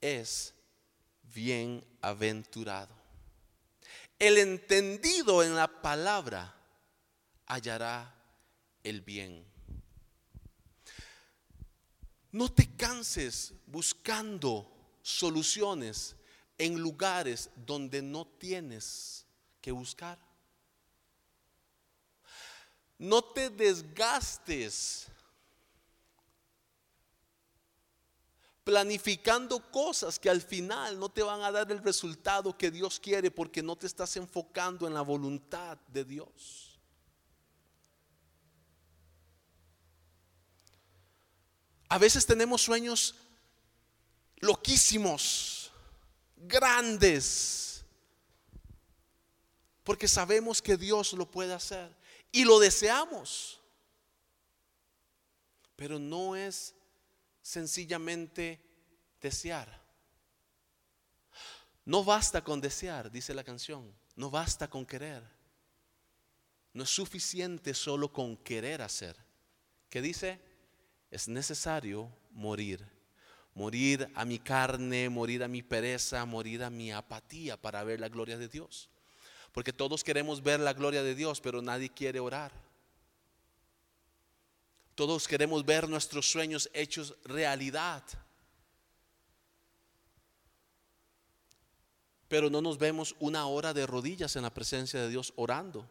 es 0.00 0.54
bienaventurado. 1.22 2.94
El 4.18 4.38
entendido 4.38 5.42
en 5.42 5.54
la 5.54 5.82
palabra 5.82 6.54
hallará 7.46 8.14
el 8.82 9.02
bien. 9.02 9.44
No 12.32 12.52
te 12.52 12.74
canses 12.76 13.54
buscando 13.66 14.70
soluciones 15.02 16.16
en 16.58 16.78
lugares 16.80 17.50
donde 17.54 18.02
no 18.02 18.26
tienes 18.26 19.26
que 19.60 19.72
buscar. 19.72 20.25
No 22.98 23.22
te 23.22 23.50
desgastes 23.50 25.08
planificando 28.64 29.60
cosas 29.70 30.18
que 30.18 30.28
al 30.28 30.40
final 30.40 30.98
no 30.98 31.08
te 31.08 31.22
van 31.22 31.40
a 31.42 31.52
dar 31.52 31.70
el 31.70 31.82
resultado 31.82 32.58
que 32.58 32.70
Dios 32.70 32.98
quiere 32.98 33.30
porque 33.30 33.62
no 33.62 33.76
te 33.76 33.86
estás 33.86 34.16
enfocando 34.16 34.88
en 34.88 34.94
la 34.94 35.02
voluntad 35.02 35.78
de 35.86 36.04
Dios. 36.04 36.76
A 41.88 41.98
veces 41.98 42.26
tenemos 42.26 42.62
sueños 42.62 43.14
loquísimos, 44.38 45.70
grandes, 46.36 47.84
porque 49.84 50.08
sabemos 50.08 50.60
que 50.60 50.76
Dios 50.76 51.12
lo 51.12 51.30
puede 51.30 51.54
hacer 51.54 51.94
y 52.32 52.44
lo 52.44 52.58
deseamos, 52.58 53.60
pero 55.76 55.98
no 55.98 56.36
es 56.36 56.74
sencillamente 57.42 58.60
desear. 59.20 59.84
No 61.84 62.02
basta 62.02 62.42
con 62.42 62.60
desear, 62.60 63.10
dice 63.10 63.32
la 63.32 63.44
canción, 63.44 63.94
no 64.16 64.30
basta 64.30 64.68
con 64.68 64.84
querer. 64.84 65.22
No 66.72 66.82
es 66.82 66.90
suficiente 66.90 67.72
solo 67.72 68.12
con 68.12 68.36
querer 68.36 68.82
hacer. 68.82 69.16
¿Qué 69.88 70.02
dice? 70.02 70.40
Es 71.10 71.28
necesario 71.28 72.12
morir. 72.32 72.86
Morir 73.54 74.10
a 74.14 74.24
mi 74.26 74.38
carne, 74.38 75.08
morir 75.08 75.42
a 75.42 75.48
mi 75.48 75.62
pereza, 75.62 76.24
morir 76.26 76.62
a 76.64 76.68
mi 76.68 76.92
apatía 76.92 77.56
para 77.56 77.82
ver 77.84 78.00
la 78.00 78.10
gloria 78.10 78.36
de 78.36 78.48
Dios. 78.48 78.90
Porque 79.56 79.72
todos 79.72 80.04
queremos 80.04 80.42
ver 80.42 80.60
la 80.60 80.74
gloria 80.74 81.02
de 81.02 81.14
Dios, 81.14 81.40
pero 81.40 81.62
nadie 81.62 81.88
quiere 81.88 82.20
orar. 82.20 82.52
Todos 84.94 85.26
queremos 85.26 85.64
ver 85.64 85.88
nuestros 85.88 86.30
sueños 86.30 86.68
hechos 86.74 87.14
realidad. 87.24 88.02
Pero 92.28 92.50
no 92.50 92.60
nos 92.60 92.76
vemos 92.76 93.16
una 93.18 93.46
hora 93.46 93.72
de 93.72 93.86
rodillas 93.86 94.36
en 94.36 94.42
la 94.42 94.52
presencia 94.52 95.00
de 95.00 95.08
Dios 95.08 95.32
orando. 95.36 95.88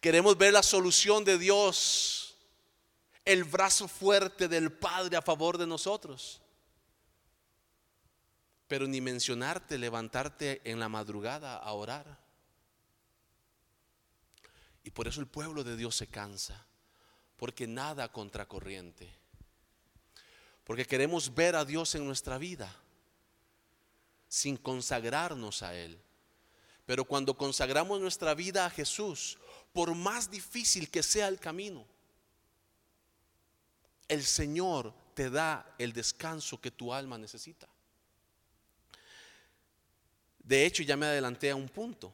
Queremos 0.00 0.38
ver 0.38 0.54
la 0.54 0.62
solución 0.62 1.22
de 1.22 1.36
Dios, 1.36 2.34
el 3.26 3.44
brazo 3.44 3.86
fuerte 3.86 4.48
del 4.48 4.72
Padre 4.72 5.18
a 5.18 5.22
favor 5.22 5.58
de 5.58 5.66
nosotros. 5.66 6.40
Pero 8.70 8.86
ni 8.86 9.00
mencionarte 9.00 9.78
levantarte 9.78 10.60
en 10.62 10.78
la 10.78 10.88
madrugada 10.88 11.56
a 11.56 11.72
orar. 11.72 12.20
Y 14.84 14.90
por 14.92 15.08
eso 15.08 15.20
el 15.20 15.26
pueblo 15.26 15.64
de 15.64 15.76
Dios 15.76 15.96
se 15.96 16.06
cansa 16.06 16.64
porque 17.36 17.66
nada 17.66 18.12
contracorriente. 18.12 19.12
Porque 20.62 20.84
queremos 20.84 21.34
ver 21.34 21.56
a 21.56 21.64
Dios 21.64 21.96
en 21.96 22.06
nuestra 22.06 22.38
vida 22.38 22.72
sin 24.28 24.56
consagrarnos 24.56 25.64
a 25.64 25.74
Él. 25.74 26.00
Pero 26.86 27.04
cuando 27.04 27.36
consagramos 27.36 28.00
nuestra 28.00 28.34
vida 28.34 28.66
a 28.66 28.70
Jesús, 28.70 29.36
por 29.72 29.96
más 29.96 30.30
difícil 30.30 30.88
que 30.92 31.02
sea 31.02 31.26
el 31.26 31.40
camino, 31.40 31.84
el 34.06 34.22
Señor 34.22 34.94
te 35.14 35.28
da 35.28 35.74
el 35.76 35.92
descanso 35.92 36.60
que 36.60 36.70
tu 36.70 36.94
alma 36.94 37.18
necesita. 37.18 37.68
De 40.50 40.66
hecho, 40.66 40.82
ya 40.82 40.96
me 40.96 41.06
adelanté 41.06 41.50
a 41.50 41.54
un 41.54 41.68
punto, 41.68 42.12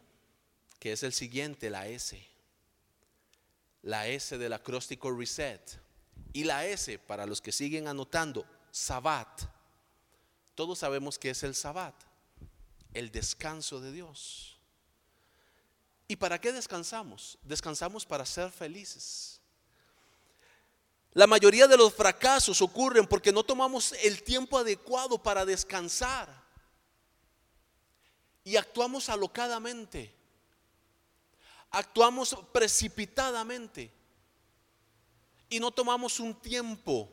que 0.79 0.93
es 0.93 1.03
el 1.03 1.15
siguiente, 1.15 1.71
la 1.71 1.89
S 1.89 2.23
la 3.87 4.09
S 4.09 4.37
del 4.37 4.53
acróstico 4.53 5.17
reset 5.17 5.81
y 6.33 6.43
la 6.43 6.67
S 6.67 6.99
para 6.99 7.25
los 7.25 7.41
que 7.41 7.53
siguen 7.53 7.87
anotando, 7.87 8.45
Sabbat. 8.73 9.43
Todos 10.57 10.81
sabemos 10.81 11.19
que 11.19 11.31
es 11.31 11.43
el 11.45 11.55
Sabbat, 11.55 11.95
el 12.93 13.13
descanso 13.13 13.81
de 13.81 13.93
Dios. 13.93 14.59
¿Y 16.09 16.17
para 16.17 16.41
qué 16.41 16.53
descansamos? 16.53 17.39
Descansamos 17.43 18.05
para 18.05 18.27
ser 18.27 18.51
felices. 18.51 19.41
La 21.13 21.29
mayoría 21.29 21.69
de 21.69 21.77
los 21.77 21.95
fracasos 21.95 22.61
ocurren 22.61 23.07
porque 23.07 23.33
no 23.33 23.45
tomamos 23.45 23.93
el 24.03 24.23
tiempo 24.25 24.59
adecuado 24.59 25.23
para 25.23 25.47
descansar 25.47 26.46
y 28.47 28.57
actuamos 28.57 29.11
alocadamente 29.11 30.17
actuamos 31.77 32.35
precipitadamente 32.53 33.93
y 35.51 35.61
no 35.61 35.71
tomamos 35.71 36.21
un 36.21 36.35
tiempo 36.35 37.09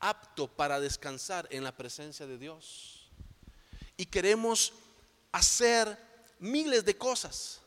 apto 0.00 0.48
para 0.48 0.80
descansar 0.80 1.46
en 1.50 1.62
la 1.62 1.76
presencia 1.76 2.26
de 2.26 2.36
Dios. 2.36 3.10
Y 3.96 4.06
queremos 4.06 4.72
hacer 5.30 5.96
miles 6.38 6.84
de 6.84 6.96
cosas, 6.96 7.60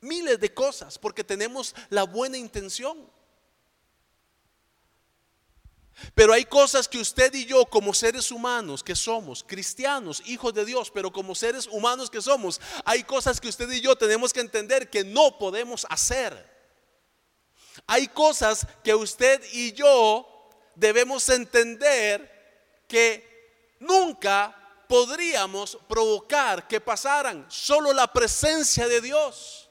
miles 0.00 0.40
de 0.40 0.54
cosas, 0.54 0.98
porque 0.98 1.24
tenemos 1.24 1.74
la 1.90 2.04
buena 2.04 2.38
intención. 2.38 2.98
Pero 6.14 6.32
hay 6.32 6.44
cosas 6.44 6.88
que 6.88 6.98
usted 6.98 7.34
y 7.34 7.44
yo 7.44 7.64
como 7.66 7.92
seres 7.92 8.30
humanos 8.30 8.82
que 8.82 8.94
somos, 8.94 9.44
cristianos, 9.44 10.22
hijos 10.26 10.54
de 10.54 10.64
Dios, 10.64 10.90
pero 10.90 11.12
como 11.12 11.34
seres 11.34 11.66
humanos 11.66 12.10
que 12.10 12.22
somos, 12.22 12.60
hay 12.84 13.02
cosas 13.02 13.40
que 13.40 13.48
usted 13.48 13.70
y 13.70 13.80
yo 13.80 13.96
tenemos 13.96 14.32
que 14.32 14.40
entender 14.40 14.90
que 14.90 15.04
no 15.04 15.38
podemos 15.38 15.86
hacer. 15.88 16.48
Hay 17.86 18.08
cosas 18.08 18.66
que 18.82 18.94
usted 18.94 19.42
y 19.52 19.72
yo 19.72 20.26
debemos 20.74 21.28
entender 21.28 22.84
que 22.86 23.76
nunca 23.80 24.54
podríamos 24.88 25.78
provocar 25.88 26.66
que 26.66 26.80
pasaran. 26.80 27.46
Solo 27.48 27.92
la 27.92 28.12
presencia 28.12 28.88
de 28.88 29.00
Dios. 29.00 29.67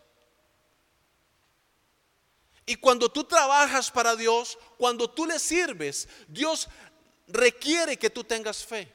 Y 2.69 2.75
cuando 2.75 3.10
tú 3.10 3.23
trabajas 3.23 3.89
para 3.89 4.13
Dios, 4.17 4.60
cuando 4.77 5.10
tú 5.10 5.25
le 5.25 5.39
sirves, 5.39 6.08
Dios 6.27 6.67
requiere 7.25 7.97
que 7.97 8.10
tú 8.10 8.25
tengas 8.25 8.63
fe. 8.65 8.91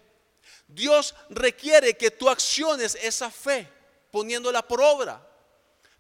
Dios 0.69 1.15
requiere 1.31 1.97
que 1.97 2.11
tú 2.11 2.29
acciones 2.29 2.95
esa 2.97 3.31
fe 3.31 3.67
poniéndola 4.11 4.61
por 4.61 4.83
obra. 4.83 5.27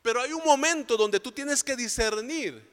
Pero 0.03 0.21
hay 0.21 0.35
un 0.35 0.45
momento 0.45 0.99
donde 0.99 1.19
tú 1.19 1.33
tienes 1.33 1.65
que 1.65 1.75
discernir 1.75 2.71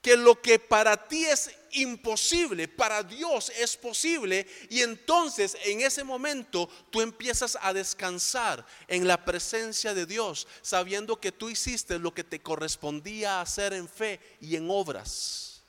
que 0.00 0.16
lo 0.16 0.40
que 0.40 0.58
para 0.58 1.08
ti 1.08 1.26
es 1.26 1.54
imposible, 1.72 2.68
para 2.68 3.02
Dios 3.02 3.50
es 3.58 3.76
posible. 3.76 4.46
Y 4.68 4.80
entonces 4.82 5.56
en 5.64 5.80
ese 5.80 6.04
momento 6.04 6.68
tú 6.90 7.00
empiezas 7.00 7.58
a 7.60 7.72
descansar 7.72 8.66
en 8.88 9.06
la 9.06 9.24
presencia 9.24 9.94
de 9.94 10.06
Dios, 10.06 10.46
sabiendo 10.62 11.20
que 11.20 11.32
tú 11.32 11.48
hiciste 11.48 11.98
lo 11.98 12.12
que 12.12 12.24
te 12.24 12.40
correspondía 12.40 13.40
hacer 13.40 13.72
en 13.72 13.88
fe 13.88 14.20
y 14.40 14.56
en 14.56 14.68
obras, 14.70 15.62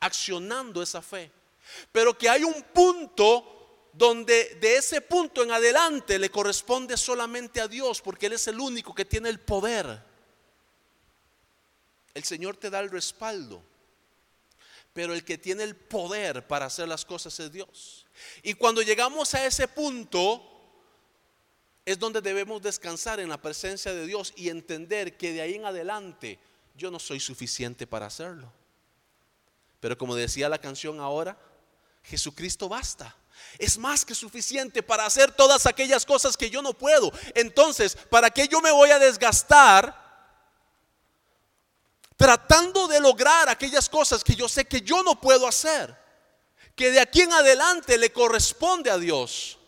accionando 0.00 0.82
esa 0.82 1.02
fe. 1.02 1.30
Pero 1.92 2.16
que 2.16 2.28
hay 2.28 2.44
un 2.44 2.62
punto 2.74 3.90
donde 3.92 4.56
de 4.60 4.76
ese 4.76 5.00
punto 5.00 5.42
en 5.42 5.52
adelante 5.52 6.18
le 6.18 6.30
corresponde 6.30 6.96
solamente 6.96 7.60
a 7.60 7.68
Dios, 7.68 8.00
porque 8.00 8.26
Él 8.26 8.32
es 8.32 8.46
el 8.48 8.60
único 8.60 8.94
que 8.94 9.04
tiene 9.04 9.28
el 9.28 9.40
poder 9.40 10.14
el 12.14 12.22
Señor 12.22 12.56
te 12.56 12.70
da 12.70 12.80
el 12.80 12.90
respaldo, 12.90 13.62
pero 14.94 15.12
el 15.12 15.24
que 15.24 15.36
tiene 15.36 15.64
el 15.64 15.74
poder 15.74 16.46
para 16.46 16.66
hacer 16.66 16.88
las 16.88 17.04
cosas 17.04 17.38
es 17.40 17.52
Dios. 17.52 18.06
Y 18.42 18.54
cuando 18.54 18.80
llegamos 18.80 19.34
a 19.34 19.44
ese 19.44 19.66
punto, 19.66 20.40
es 21.84 21.98
donde 21.98 22.20
debemos 22.20 22.62
descansar 22.62 23.18
en 23.18 23.28
la 23.28 23.42
presencia 23.42 23.92
de 23.92 24.06
Dios 24.06 24.32
y 24.36 24.48
entender 24.48 25.16
que 25.16 25.32
de 25.32 25.42
ahí 25.42 25.54
en 25.56 25.66
adelante 25.66 26.38
yo 26.76 26.92
no 26.92 27.00
soy 27.00 27.18
suficiente 27.18 27.88
para 27.88 28.06
hacerlo. 28.06 28.50
Pero 29.80 29.98
como 29.98 30.14
decía 30.14 30.48
la 30.48 30.60
canción 30.60 31.00
ahora, 31.00 31.36
Jesucristo 32.04 32.68
basta. 32.68 33.16
Es 33.58 33.76
más 33.76 34.04
que 34.04 34.14
suficiente 34.14 34.80
para 34.80 35.04
hacer 35.04 35.32
todas 35.32 35.66
aquellas 35.66 36.06
cosas 36.06 36.36
que 36.36 36.50
yo 36.50 36.62
no 36.62 36.72
puedo. 36.72 37.12
Entonces, 37.34 37.96
¿para 38.10 38.30
qué 38.30 38.46
yo 38.46 38.60
me 38.60 38.70
voy 38.70 38.90
a 38.90 39.00
desgastar 39.00 40.03
tratando 42.16 42.86
de 42.88 43.00
lograr 43.00 43.48
aquellas 43.48 43.88
cosas 43.88 44.22
que 44.22 44.34
yo 44.34 44.48
sé 44.48 44.64
que 44.64 44.80
yo 44.80 45.02
no 45.02 45.20
puedo 45.20 45.46
hacer? 45.46 45.96
Que 46.74 46.90
de 46.90 47.00
aquí 47.00 47.22
en 47.22 47.32
adelante 47.32 47.98
le 47.98 48.12
corresponde 48.12 48.90
a 48.90 48.98
Dios. 48.98 49.58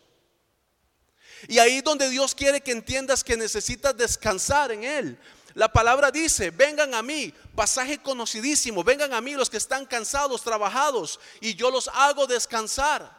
Y 1.48 1.58
ahí 1.58 1.80
donde 1.80 2.08
Dios 2.08 2.34
quiere 2.34 2.60
que 2.60 2.72
entiendas 2.72 3.22
que 3.22 3.36
necesitas 3.36 3.96
descansar 3.96 4.72
en 4.72 4.84
Él. 4.84 5.18
La 5.54 5.72
palabra 5.72 6.10
dice, 6.10 6.50
vengan 6.50 6.92
a 6.94 7.02
mí, 7.02 7.32
pasaje 7.54 7.96
conocidísimo, 7.98 8.84
vengan 8.84 9.14
a 9.14 9.22
mí 9.22 9.32
los 9.32 9.48
que 9.48 9.56
están 9.56 9.86
cansados, 9.86 10.42
trabajados, 10.42 11.18
y 11.40 11.54
yo 11.54 11.70
los 11.70 11.88
hago 11.94 12.26
descansar. 12.26 13.10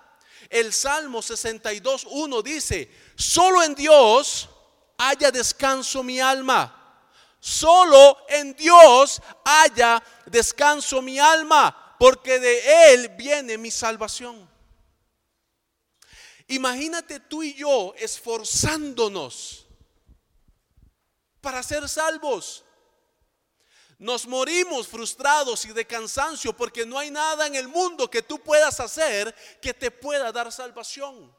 El 0.50 0.72
Salmo 0.72 1.24
62.1 1.24 2.44
dice, 2.44 2.92
solo 3.16 3.64
en 3.64 3.74
Dios 3.74 4.50
haya 5.00 5.32
descanso 5.32 6.04
mi 6.04 6.20
alma. 6.20 6.77
Solo 7.40 8.18
en 8.30 8.54
Dios 8.56 9.22
haya 9.46 10.04
descanso 10.26 11.02
mi 11.02 11.20
alma, 11.20 11.96
porque 12.00 12.40
de 12.40 12.94
Él 12.94 13.10
viene 13.10 13.58
mi 13.58 13.72
salvación. 13.72 14.50
Imagínate 16.48 17.20
tú 17.20 17.44
y 17.44 17.54
yo 17.54 17.94
esforzándonos 17.98 19.66
para 21.42 21.62
ser 21.62 21.88
salvos. 21.90 22.64
Nos 24.00 24.28
morimos 24.28 24.88
frustrados 24.88 25.66
y 25.66 25.74
de 25.74 25.86
cansancio 25.86 26.56
porque 26.56 26.86
no 26.86 27.00
hay 27.00 27.10
nada 27.10 27.48
en 27.48 27.56
el 27.56 27.68
mundo 27.68 28.10
que 28.10 28.22
tú 28.22 28.40
puedas 28.40 28.80
hacer 28.80 29.34
que 29.62 29.74
te 29.74 29.90
pueda 29.90 30.32
dar 30.32 30.52
salvación. 30.52 31.36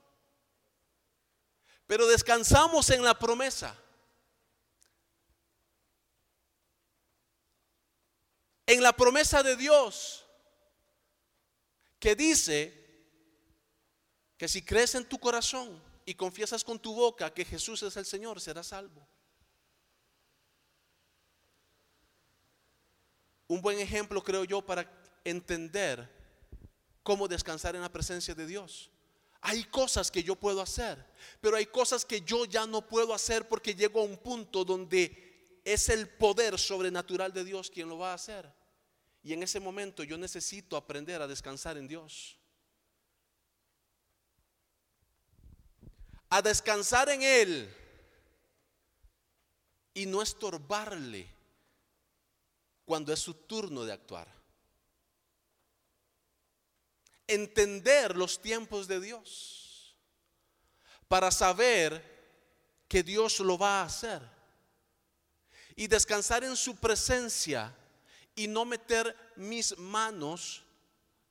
Pero 1.86 2.06
descansamos 2.06 2.90
en 2.90 3.02
la 3.02 3.18
promesa. 3.18 3.74
En 8.68 8.82
la 8.82 8.92
promesa 8.92 9.42
de 9.42 9.56
Dios 9.56 10.24
que 11.98 12.14
dice 12.14 12.72
que 14.36 14.46
si 14.46 14.62
crees 14.62 14.94
en 14.94 15.08
tu 15.08 15.18
corazón 15.18 15.82
y 16.04 16.14
confiesas 16.14 16.62
con 16.62 16.78
tu 16.78 16.94
boca 16.94 17.32
que 17.32 17.44
Jesús 17.44 17.82
es 17.82 17.96
el 17.96 18.06
Señor, 18.06 18.40
serás 18.40 18.68
salvo. 18.68 19.08
un 23.48 23.62
buen 23.62 23.78
ejemplo, 23.78 24.22
creo 24.22 24.44
yo, 24.44 24.60
para 24.60 24.88
entender 25.24 26.08
cómo 27.02 27.26
descansar 27.26 27.74
en 27.74 27.82
la 27.82 27.90
presencia 27.90 28.34
de 28.34 28.46
Dios. 28.46 28.90
Hay 29.40 29.64
cosas 29.64 30.10
que 30.10 30.22
yo 30.22 30.36
puedo 30.36 30.60
hacer, 30.60 31.02
pero 31.40 31.56
hay 31.56 31.66
cosas 31.66 32.04
que 32.04 32.20
yo 32.20 32.44
ya 32.44 32.66
no 32.66 32.86
puedo 32.86 33.14
hacer 33.14 33.48
porque 33.48 33.74
llego 33.74 34.00
a 34.00 34.04
un 34.04 34.18
punto 34.18 34.64
donde 34.64 35.60
es 35.64 35.88
el 35.88 36.08
poder 36.08 36.58
sobrenatural 36.58 37.32
de 37.32 37.44
Dios 37.44 37.70
quien 37.70 37.88
lo 37.88 37.98
va 37.98 38.10
a 38.10 38.14
hacer. 38.14 38.57
Y 39.22 39.32
en 39.32 39.42
ese 39.42 39.60
momento 39.60 40.04
yo 40.04 40.16
necesito 40.16 40.76
aprender 40.76 41.20
a 41.20 41.26
descansar 41.26 41.76
en 41.76 41.88
Dios. 41.88 42.36
A 46.30 46.42
descansar 46.42 47.08
en 47.08 47.22
Él 47.22 47.74
y 49.94 50.06
no 50.06 50.22
estorbarle 50.22 51.28
cuando 52.84 53.12
es 53.12 53.18
su 53.18 53.34
turno 53.34 53.84
de 53.84 53.92
actuar. 53.92 54.28
Entender 57.26 58.16
los 58.16 58.40
tiempos 58.40 58.88
de 58.88 59.00
Dios 59.00 59.96
para 61.08 61.30
saber 61.30 62.16
que 62.86 63.02
Dios 63.02 63.40
lo 63.40 63.58
va 63.58 63.80
a 63.80 63.84
hacer. 63.84 64.22
Y 65.76 65.86
descansar 65.86 66.44
en 66.44 66.56
su 66.56 66.76
presencia 66.76 67.74
y 68.38 68.46
no 68.46 68.64
meter 68.64 69.14
mis 69.36 69.76
manos 69.78 70.64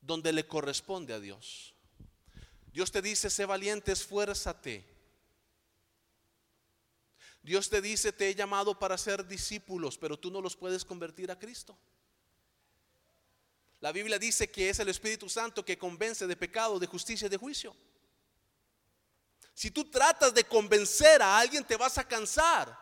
donde 0.01 0.31
le 0.31 0.47
corresponde 0.47 1.13
a 1.13 1.19
Dios. 1.19 1.73
Dios 2.71 2.91
te 2.91 3.01
dice, 3.01 3.29
sé 3.29 3.45
valiente, 3.45 3.91
esfuérzate 3.91 4.97
Dios 7.47 7.69
te 7.69 7.81
dice, 7.81 8.11
te 8.11 8.27
he 8.27 8.35
llamado 8.35 8.77
para 8.77 8.97
ser 8.97 9.25
discípulos, 9.25 9.97
pero 9.97 10.19
tú 10.19 10.29
no 10.29 10.41
los 10.41 10.57
puedes 10.57 10.83
convertir 10.83 11.31
a 11.31 11.39
Cristo. 11.39 11.77
La 13.79 13.93
Biblia 13.93 14.19
dice 14.19 14.51
que 14.51 14.69
es 14.69 14.79
el 14.79 14.89
Espíritu 14.89 15.29
Santo 15.29 15.63
que 15.63 15.77
convence 15.77 16.27
de 16.27 16.35
pecado, 16.35 16.77
de 16.77 16.87
justicia 16.87 17.27
y 17.27 17.29
de 17.29 17.37
juicio. 17.37 17.73
Si 19.53 19.71
tú 19.71 19.89
tratas 19.89 20.33
de 20.33 20.43
convencer 20.43 21.21
a 21.21 21.39
alguien, 21.39 21.63
te 21.63 21.77
vas 21.77 21.97
a 21.97 22.05
cansar. 22.05 22.77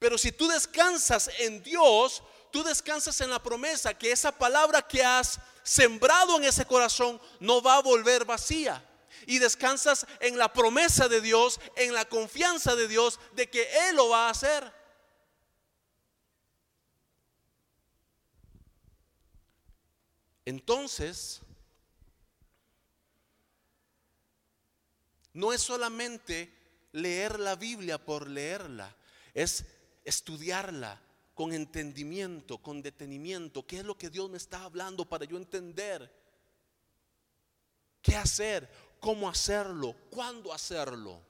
Pero 0.00 0.18
si 0.18 0.32
tú 0.32 0.48
descansas 0.48 1.30
en 1.38 1.62
Dios, 1.62 2.24
tú 2.56 2.64
descansas 2.64 3.20
en 3.20 3.28
la 3.28 3.42
promesa 3.42 3.92
que 3.92 4.10
esa 4.10 4.32
palabra 4.32 4.80
que 4.80 5.04
has 5.04 5.38
sembrado 5.62 6.38
en 6.38 6.44
ese 6.44 6.64
corazón 6.64 7.20
no 7.38 7.60
va 7.60 7.74
a 7.74 7.82
volver 7.82 8.24
vacía 8.24 8.82
y 9.26 9.38
descansas 9.38 10.06
en 10.20 10.38
la 10.38 10.50
promesa 10.50 11.06
de 11.06 11.20
Dios, 11.20 11.60
en 11.76 11.92
la 11.92 12.06
confianza 12.06 12.74
de 12.74 12.88
Dios 12.88 13.20
de 13.34 13.50
que 13.50 13.68
Él 13.86 13.96
lo 13.96 14.08
va 14.08 14.28
a 14.28 14.30
hacer. 14.30 14.72
Entonces, 20.46 21.42
no 25.34 25.52
es 25.52 25.60
solamente 25.60 26.50
leer 26.92 27.38
la 27.38 27.54
Biblia 27.54 28.02
por 28.02 28.26
leerla, 28.26 28.96
es 29.34 29.66
estudiarla 30.06 31.02
con 31.36 31.52
entendimiento, 31.52 32.58
con 32.58 32.82
detenimiento. 32.82 33.64
¿Qué 33.64 33.78
es 33.78 33.84
lo 33.84 33.96
que 33.96 34.10
Dios 34.10 34.28
me 34.28 34.38
está 34.38 34.64
hablando 34.64 35.08
para 35.08 35.24
yo 35.24 35.36
entender? 35.36 36.10
¿Qué 38.02 38.16
hacer? 38.16 38.68
cómo 39.00 39.28
hacerlo, 39.28 39.94
cuándo 40.10 40.52
hacerlo. 40.52 41.20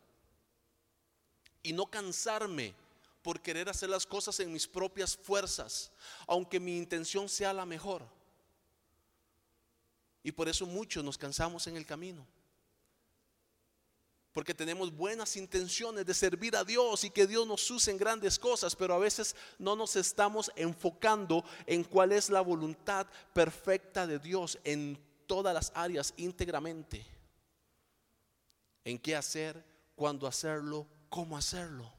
Y 1.63 1.73
no 1.73 1.87
cansarme 1.87 2.75
por 3.23 3.41
querer 3.41 3.69
hacer 3.69 3.91
las 3.91 4.07
cosas 4.07 4.39
en 4.41 4.53
mis 4.53 4.67
propias 4.67 5.17
fuerzas, 5.17 5.91
aunque 6.27 6.61
mi 6.61 6.77
intención 6.77 7.29
sea 7.29 7.53
la 7.53 7.67
mejor. 7.67 8.03
Y 10.23 10.33
por 10.33 10.49
eso 10.49 10.67
muchos 10.67 11.05
nos 11.05 11.19
cansamos 11.19 11.67
en 11.67 11.77
el 11.77 11.87
camino. 11.87 12.27
Porque 14.37 14.53
tenemos 14.53 14.95
buenas 14.95 15.35
intenciones 15.39 16.05
de 16.05 16.13
servir 16.13 16.55
a 16.57 16.63
Dios 16.63 17.05
y 17.05 17.11
que 17.11 17.27
Dios 17.27 17.47
nos 17.47 17.71
use 17.71 17.91
en 17.91 17.97
grandes 17.97 18.39
cosas, 18.39 18.77
pero 18.77 18.93
a 18.93 18.99
veces 18.99 19.35
no 19.59 19.75
nos 19.75 19.97
estamos 19.97 20.53
enfocando 20.57 21.43
en 21.65 21.83
cuál 21.83 22.13
es 22.13 22.29
la 22.29 22.43
voluntad 22.43 23.07
perfecta 23.33 24.07
de 24.07 24.19
Dios 24.19 24.59
en 24.63 24.99
todas 25.27 25.55
las 25.55 25.73
áreas 25.75 26.13
íntegramente 26.19 27.17
en 28.87 29.01
qué 29.01 29.17
hacer, 29.17 29.65
cuándo 29.97 30.29
hacerlo, 30.29 30.87
cómo 31.09 31.37
hacerlo, 31.37 31.93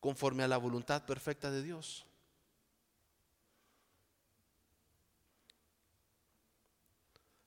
conforme 0.00 0.42
a 0.42 0.48
la 0.48 0.56
voluntad 0.56 1.06
perfecta 1.06 1.48
de 1.48 1.62
Dios. 1.62 2.04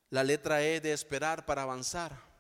La 0.10 0.24
letra 0.24 0.64
E 0.64 0.80
de 0.80 0.94
esperar 0.94 1.46
para 1.46 1.64
avanzar. 1.64 2.35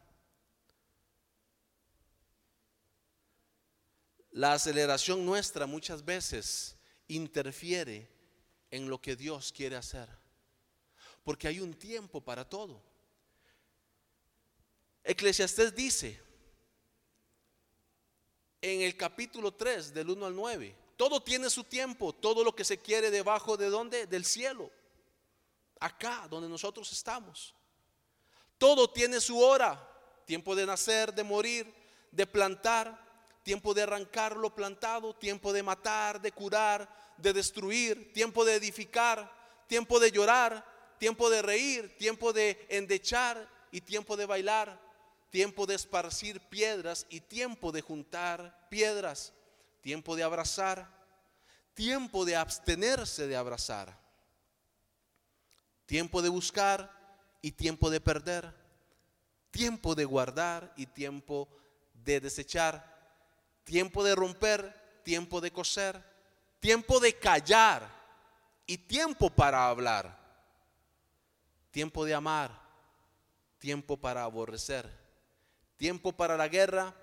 La 4.35 4.51
aceleración 4.51 5.25
nuestra 5.25 5.65
muchas 5.65 6.03
veces 6.03 6.75
interfiere 7.07 8.09
en 8.69 8.89
lo 8.89 8.99
que 8.99 9.15
Dios 9.15 9.53
quiere 9.53 9.77
hacer. 9.77 10.09
Porque 11.23 11.47
hay 11.47 11.61
un 11.61 11.73
tiempo 11.73 12.19
para 12.19 12.43
todo. 12.43 12.83
Eclesiastés 15.05 15.73
dice 15.73 16.21
en 18.61 18.81
el 18.81 18.97
capítulo 18.97 19.53
3 19.53 19.93
del 19.93 20.09
1 20.09 20.25
al 20.25 20.35
9, 20.35 20.75
todo 20.97 21.23
tiene 21.23 21.49
su 21.49 21.63
tiempo, 21.63 22.11
todo 22.11 22.43
lo 22.43 22.53
que 22.53 22.65
se 22.65 22.77
quiere 22.77 23.11
debajo 23.11 23.55
de 23.55 23.69
donde? 23.69 24.05
Del 24.05 24.25
cielo, 24.25 24.69
acá 25.79 26.27
donde 26.29 26.49
nosotros 26.49 26.91
estamos. 26.91 27.55
Todo 28.57 28.89
tiene 28.89 29.21
su 29.21 29.39
hora, 29.39 29.81
tiempo 30.25 30.53
de 30.57 30.65
nacer, 30.65 31.13
de 31.13 31.23
morir, 31.23 31.73
de 32.11 32.27
plantar, 32.27 33.04
tiempo 33.45 33.75
de 33.75 33.83
arrancar 33.83 34.35
lo 34.35 34.55
plantado, 34.55 35.13
tiempo 35.13 35.53
de 35.53 35.61
matar, 35.61 36.19
de 36.19 36.31
curar, 36.31 36.89
de 37.15 37.31
destruir, 37.31 38.11
tiempo 38.11 38.43
de 38.43 38.55
edificar, 38.55 39.31
tiempo 39.67 39.99
de 39.99 40.09
llorar, 40.09 40.65
tiempo 40.97 41.29
de 41.29 41.43
reír, 41.43 41.95
tiempo 41.95 42.33
de 42.33 42.65
endechar 42.69 43.47
y 43.71 43.81
tiempo 43.81 44.17
de 44.17 44.25
bailar, 44.25 44.81
tiempo 45.29 45.67
de 45.67 45.75
esparcir 45.75 46.41
piedras 46.49 47.05
y 47.07 47.19
tiempo 47.19 47.71
de 47.71 47.81
juntar 47.81 48.67
piedras, 48.67 49.31
tiempo 49.81 50.15
de 50.15 50.23
abrazar, 50.23 50.89
tiempo 51.75 52.25
de 52.25 52.35
abstenerse 52.35 53.27
de 53.27 53.35
abrazar, 53.35 53.95
tiempo 55.85 56.23
de 56.23 56.29
buscar 56.29 56.91
y 57.43 57.51
tiempo 57.51 57.91
de 57.91 58.01
perder, 58.01 58.51
tiempo 59.51 59.93
de 59.93 60.05
guardar 60.05 60.73
y 60.75 60.87
tiempo 60.87 61.47
de 61.93 62.19
desechar 62.19 62.94
tiempo 63.65 64.03
de 64.03 64.15
romper, 64.15 65.01
tiempo 65.03 65.41
de 65.41 65.51
coser, 65.51 66.01
tiempo 66.59 66.99
de 67.01 67.17
callar 67.17 67.89
y 68.65 68.77
tiempo 68.77 69.29
para 69.29 69.67
hablar, 69.67 70.17
tiempo 71.71 72.05
de 72.05 72.13
amar, 72.13 72.57
tiempo 73.59 73.97
para 73.97 74.23
aborrecer, 74.23 74.89
tiempo 75.75 76.13
para 76.13 76.37
la 76.37 76.47
guerra 76.47 76.95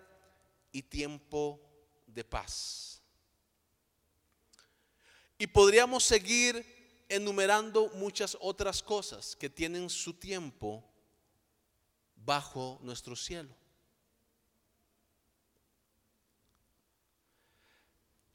y 0.70 0.82
tiempo 0.82 1.60
de 2.06 2.24
paz. 2.24 3.02
Y 5.36 5.46
podríamos 5.48 6.04
seguir 6.04 7.04
enumerando 7.08 7.90
muchas 7.94 8.36
otras 8.40 8.82
cosas 8.82 9.36
que 9.36 9.50
tienen 9.50 9.90
su 9.90 10.14
tiempo 10.14 10.84
bajo 12.14 12.78
nuestro 12.82 13.16
cielo. 13.16 13.61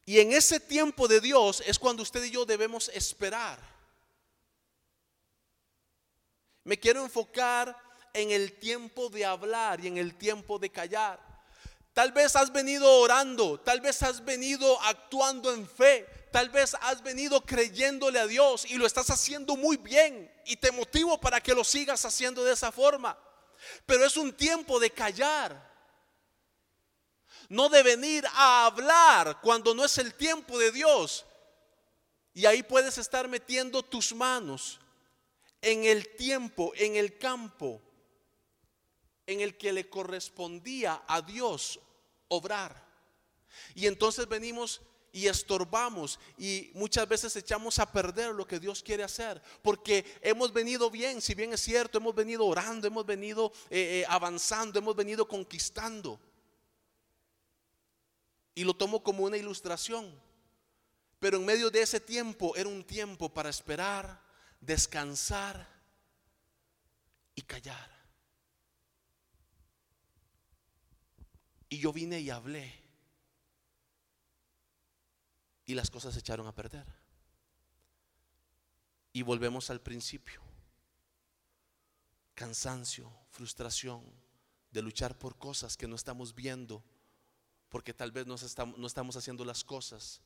Y 0.07 0.21
en 0.21 0.31
ese 0.31 0.61
tiempo 0.61 1.05
de 1.09 1.19
Dios 1.19 1.61
es 1.65 1.77
cuando 1.77 2.01
usted 2.01 2.23
y 2.23 2.31
yo 2.31 2.45
debemos 2.45 2.89
esperar. 2.93 3.59
Me 6.63 6.79
quiero 6.79 7.03
enfocar 7.03 7.77
en 8.13 8.31
el 8.31 8.57
tiempo 8.57 9.09
de 9.09 9.25
hablar 9.25 9.83
y 9.83 9.87
en 9.87 9.97
el 9.97 10.17
tiempo 10.17 10.59
de 10.59 10.69
callar. 10.69 11.19
Tal 11.93 12.13
vez 12.13 12.37
has 12.37 12.53
venido 12.53 12.89
orando, 13.01 13.59
tal 13.59 13.81
vez 13.81 14.01
has 14.01 14.23
venido 14.23 14.81
actuando 14.83 15.53
en 15.53 15.67
fe, 15.67 16.07
tal 16.31 16.49
vez 16.51 16.73
has 16.79 17.03
venido 17.03 17.41
creyéndole 17.41 18.17
a 18.17 18.27
Dios 18.27 18.63
y 18.63 18.75
lo 18.77 18.85
estás 18.85 19.09
haciendo 19.09 19.57
muy 19.57 19.75
bien 19.75 20.31
y 20.45 20.55
te 20.55 20.71
motivo 20.71 21.19
para 21.19 21.41
que 21.41 21.53
lo 21.53 21.65
sigas 21.65 22.05
haciendo 22.05 22.45
de 22.45 22.53
esa 22.53 22.71
forma. 22.71 23.19
Pero 23.85 24.05
es 24.05 24.15
un 24.15 24.31
tiempo 24.31 24.79
de 24.79 24.89
callar 24.89 25.66
no 27.49 27.69
de 27.69 27.83
venir 27.83 28.25
a 28.33 28.65
hablar 28.65 29.39
cuando 29.41 29.73
no 29.73 29.85
es 29.85 29.97
el 29.97 30.13
tiempo 30.13 30.57
de 30.57 30.71
Dios. 30.71 31.25
Y 32.33 32.45
ahí 32.45 32.61
puedes 32.63 32.97
estar 32.97 33.27
metiendo 33.27 33.83
tus 33.83 34.13
manos 34.13 34.79
en 35.61 35.85
el 35.85 36.15
tiempo, 36.15 36.71
en 36.75 36.95
el 36.95 37.17
campo 37.17 37.81
en 39.25 39.41
el 39.41 39.57
que 39.57 39.73
le 39.73 39.89
correspondía 39.89 41.03
a 41.07 41.21
Dios 41.21 41.79
obrar. 42.29 42.85
Y 43.75 43.87
entonces 43.87 44.27
venimos 44.27 44.81
y 45.11 45.27
estorbamos 45.27 46.19
y 46.37 46.69
muchas 46.73 47.07
veces 47.07 47.35
echamos 47.35 47.79
a 47.79 47.91
perder 47.91 48.35
lo 48.35 48.45
que 48.45 48.59
Dios 48.59 48.83
quiere 48.83 49.03
hacer 49.03 49.41
porque 49.63 50.05
hemos 50.21 50.53
venido 50.53 50.91
bien, 50.91 51.21
si 51.21 51.33
bien 51.33 51.53
es 51.53 51.61
cierto, 51.61 51.97
hemos 51.97 52.13
venido 52.13 52.45
orando, 52.45 52.87
hemos 52.87 53.05
venido 53.05 53.51
eh, 53.69 54.01
eh, 54.01 54.05
avanzando, 54.07 54.77
hemos 54.77 54.95
venido 54.95 55.27
conquistando 55.27 56.19
y 58.57 58.63
lo 58.63 58.75
tomo 58.75 59.03
como 59.03 59.23
una 59.23 59.37
ilustración. 59.37 60.19
Pero 61.19 61.37
en 61.37 61.45
medio 61.45 61.69
de 61.69 61.83
ese 61.83 61.99
tiempo 61.99 62.55
era 62.55 62.67
un 62.67 62.83
tiempo 62.83 63.31
para 63.31 63.51
esperar, 63.51 64.19
descansar 64.59 65.69
y 67.35 67.43
callar. 67.43 67.87
Y 71.69 71.77
yo 71.77 71.93
vine 71.93 72.19
y 72.19 72.31
hablé. 72.31 72.83
Y 75.67 75.75
las 75.75 75.91
cosas 75.91 76.15
se 76.15 76.21
echaron 76.21 76.47
a 76.47 76.55
perder. 76.55 76.87
Y 79.13 79.21
volvemos 79.21 79.69
al 79.69 79.81
principio. 79.81 80.41
Cansancio, 82.33 83.13
frustración 83.29 84.03
de 84.71 84.81
luchar 84.81 85.15
por 85.19 85.37
cosas 85.37 85.77
que 85.77 85.87
no 85.87 85.95
estamos 85.95 86.33
viendo 86.33 86.83
porque 87.69 87.93
tal 87.93 88.11
vez 88.11 88.25
no 88.27 88.35
estamos, 88.35 89.15
haciendo 89.15 89.43
las 89.43 89.63
cosas 89.63 90.21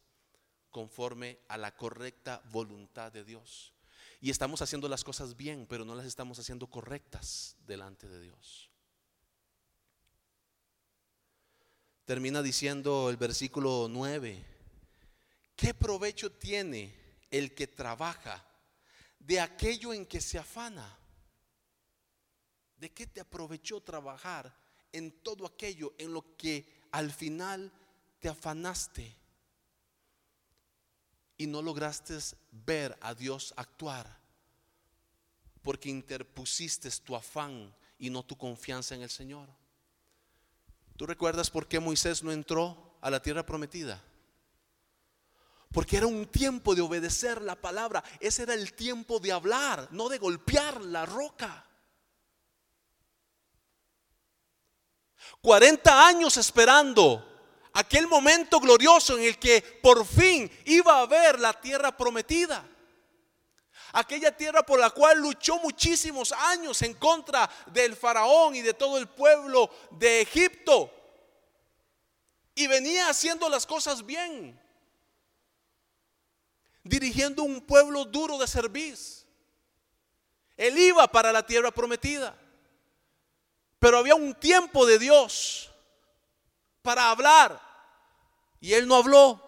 conforme 0.70 1.40
a 1.48 1.58
la 1.58 1.76
correcta 1.76 2.42
voluntad 2.52 3.12
de 3.12 3.24
Dios. 3.24 3.74
Y 4.20 4.30
estamos 4.30 4.62
haciendo 4.62 4.88
las 4.88 5.04
cosas 5.04 5.36
bien, 5.36 5.66
pero 5.68 5.84
no 5.84 5.96
las 5.96 6.06
estamos 6.06 6.38
haciendo 6.38 6.68
correctas 6.68 7.56
delante 7.66 8.08
de 8.08 8.22
Dios. 8.22 8.70
Termina 12.06 12.42
diciendo 12.42 13.10
el 13.10 13.18
versículo 13.18 13.88
9, 13.90 14.46
¿qué 15.56 15.74
provecho 15.74 16.32
tiene 16.32 16.94
el 17.32 17.56
que 17.56 17.68
trabaja 17.68 18.46
de 19.18 19.40
aquello 19.40 19.94
en 19.94 20.06
que 20.06 20.22
se 20.22 20.38
afana? 20.38 20.98
¿De 22.78 22.92
qué 22.92 23.08
te 23.08 23.22
aprovechó 23.22 23.82
trabajar 23.82 24.56
en 24.92 25.12
todo 25.24 25.46
aquello 25.46 25.94
en 25.98 26.14
lo 26.14 26.36
que 26.36 26.81
al 26.92 27.12
final 27.12 27.72
te 28.20 28.30
afanaste 28.30 29.16
y 31.38 31.48
no 31.48 31.62
lograste 31.62 32.18
ver 32.52 32.98
a 33.02 33.14
Dios 33.14 33.54
actuar 33.58 34.22
porque 35.62 35.90
interpusiste 35.90 36.90
tu 37.04 37.16
afán 37.16 37.74
y 38.00 38.10
no 38.10 38.24
tu 38.24 38.38
confianza 38.38 38.96
en 38.96 39.02
el 39.02 39.10
Señor. 39.10 39.48
¿Tú 40.98 41.06
recuerdas 41.06 41.50
por 41.50 41.68
qué 41.68 41.80
Moisés 41.80 42.24
no 42.24 42.32
entró 42.32 42.98
a 43.02 43.10
la 43.10 43.22
tierra 43.22 43.46
prometida? 43.46 44.02
Porque 45.72 45.98
era 45.98 46.08
un 46.08 46.26
tiempo 46.26 46.76
de 46.76 46.82
obedecer 46.82 47.42
la 47.42 47.56
palabra. 47.56 48.04
Ese 48.20 48.44
era 48.44 48.54
el 48.54 48.74
tiempo 48.74 49.20
de 49.20 49.32
hablar, 49.32 49.88
no 49.92 50.10
de 50.10 50.18
golpear 50.18 50.82
la 50.82 51.06
roca. 51.06 51.66
40 55.42 56.08
años 56.08 56.38
esperando 56.38 57.28
aquel 57.74 58.08
momento 58.08 58.60
glorioso 58.60 59.18
en 59.18 59.24
el 59.26 59.40
que 59.40 59.62
por 59.82 60.06
fin 60.06 60.52
iba 60.66 61.00
a 61.00 61.06
ver 61.06 61.40
la 61.40 61.54
tierra 61.54 61.96
prometida. 61.96 62.68
Aquella 63.94 64.36
tierra 64.36 64.64
por 64.64 64.80
la 64.80 64.90
cual 64.90 65.20
luchó 65.20 65.58
muchísimos 65.60 66.32
años 66.32 66.82
en 66.82 66.94
contra 66.94 67.50
del 67.68 67.96
faraón 67.96 68.56
y 68.56 68.62
de 68.62 68.74
todo 68.74 68.98
el 68.98 69.08
pueblo 69.08 69.70
de 69.92 70.22
Egipto. 70.22 70.92
Y 72.56 72.68
venía 72.68 73.10
haciendo 73.10 73.50
las 73.50 73.66
cosas 73.66 74.06
bien. 74.06 74.60
Dirigiendo 76.84 77.44
un 77.44 77.62
pueblo 77.62 78.06
duro 78.06 78.38
de 78.38 78.48
servir. 78.48 78.98
Él 80.56 80.78
iba 80.78 81.08
para 81.08 81.34
la 81.34 81.46
tierra 81.46 81.72
prometida. 81.72 82.38
Pero 83.82 83.98
había 83.98 84.14
un 84.14 84.36
tiempo 84.36 84.86
de 84.86 85.00
Dios 85.00 85.72
para 86.84 87.10
hablar. 87.10 87.60
Y 88.60 88.74
él 88.74 88.88
no 88.88 88.96
habló. 88.96 89.42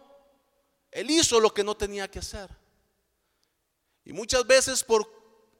Él 0.89 1.11
hizo 1.11 1.39
lo 1.39 1.53
que 1.53 1.63
no 1.63 1.77
tenía 1.77 2.09
que 2.09 2.17
hacer. 2.17 2.49
Y 4.03 4.11
muchas 4.11 4.47
veces 4.47 4.83
por 4.83 5.07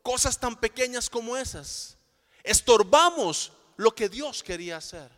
cosas 0.02 0.40
tan 0.40 0.56
pequeñas 0.56 1.08
como 1.08 1.38
esas, 1.38 2.00
estorbamos 2.42 3.54
lo 3.78 3.94
que 3.94 4.10
Dios 4.10 4.42
quería 4.42 4.78
hacer. 4.78 5.12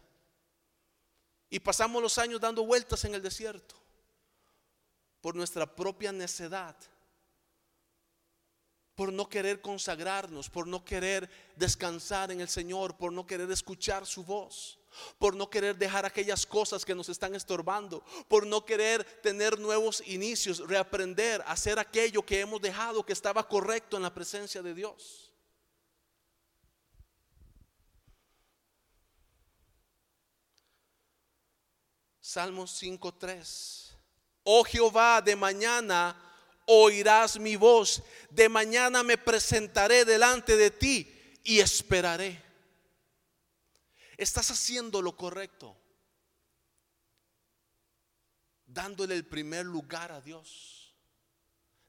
Y 1.49 1.61
pasamos 1.61 2.01
los 2.01 2.17
años 2.17 2.41
dando 2.41 2.65
vueltas 2.65 3.05
en 3.05 3.15
el 3.15 3.21
desierto 3.21 3.75
por 5.21 5.33
nuestra 5.33 5.65
propia 5.65 6.11
necedad 6.11 6.75
por 8.95 9.11
no 9.11 9.27
querer 9.27 9.61
consagrarnos, 9.61 10.49
por 10.49 10.67
no 10.67 10.83
querer 10.83 11.29
descansar 11.55 12.31
en 12.31 12.39
el 12.39 12.47
Señor, 12.47 12.95
por 12.95 13.11
no 13.11 13.27
querer 13.27 13.51
escuchar 13.51 14.05
su 14.05 14.23
voz, 14.23 14.79
por 15.19 15.35
no 15.35 15.49
querer 15.49 15.75
dejar 15.77 16.05
aquellas 16.05 16.45
cosas 16.45 16.85
que 16.85 16.95
nos 16.95 17.09
están 17.09 17.35
estorbando, 17.35 18.01
por 18.29 18.47
no 18.47 18.63
querer 18.65 19.03
tener 19.21 19.59
nuevos 19.59 20.01
inicios, 20.07 20.59
reaprender, 20.59 21.43
hacer 21.45 21.77
aquello 21.77 22.25
que 22.25 22.39
hemos 22.39 22.61
dejado 22.61 23.05
que 23.05 23.13
estaba 23.13 23.45
correcto 23.47 23.97
en 23.97 24.03
la 24.03 24.13
presencia 24.13 24.61
de 24.61 24.73
Dios. 24.73 25.33
Salmos 32.21 32.81
5.3. 32.81 33.93
Oh 34.43 34.63
Jehová, 34.63 35.21
de 35.21 35.35
mañana 35.35 36.15
oirás 36.65 37.39
mi 37.39 37.55
voz. 37.55 38.03
De 38.29 38.49
mañana 38.49 39.03
me 39.03 39.17
presentaré 39.17 40.05
delante 40.05 40.57
de 40.57 40.71
ti 40.71 41.39
y 41.43 41.59
esperaré. 41.59 42.43
Estás 44.17 44.51
haciendo 44.51 45.01
lo 45.01 45.15
correcto. 45.15 45.77
dándole 48.75 49.15
el 49.15 49.25
primer 49.25 49.65
lugar 49.65 50.11
a 50.11 50.19
Dios. 50.19 50.93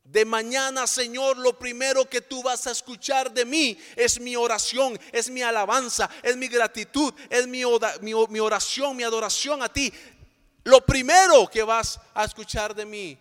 De 0.04 0.24
mañana, 0.24 0.86
Señor, 0.86 1.36
lo 1.36 1.58
primero 1.58 2.08
que 2.08 2.20
tú 2.20 2.44
vas 2.44 2.68
a 2.68 2.70
escuchar 2.70 3.32
de 3.32 3.44
mí 3.44 3.76
es 3.96 4.20
mi 4.20 4.36
oración, 4.36 4.98
es 5.10 5.28
mi 5.28 5.42
alabanza, 5.42 6.08
es 6.22 6.36
mi 6.36 6.46
gratitud, 6.46 7.12
es 7.28 7.48
mi, 7.48 7.64
oración, 7.64 8.96
mi 8.96 9.02
adoración 9.02 9.64
a 9.64 9.68
ti. 9.68 9.92
Lo 10.62 10.86
primero 10.86 11.48
que 11.48 11.64
vas 11.64 11.98
a 12.14 12.24
escuchar 12.24 12.72
de 12.72 12.86
mí 12.86 13.18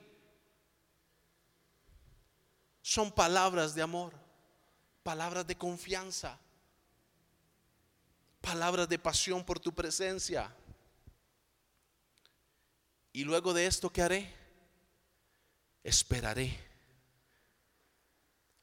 son 2.86 3.12
palabras 3.12 3.74
de 3.74 3.82
amor, 3.82 4.14
palabras 5.02 5.48
de 5.48 5.58
confianza, 5.58 6.38
palabras 8.42 8.88
de 8.88 9.00
pasión 9.00 9.44
por 9.44 9.60
tu 9.60 9.74
presencia. 9.74 10.54
Y 13.12 13.24
luego 13.24 13.56
de 13.56 13.66
esto, 13.66 13.90
¿qué 13.90 14.04
haré? 14.04 14.36
Esperaré. 15.84 16.60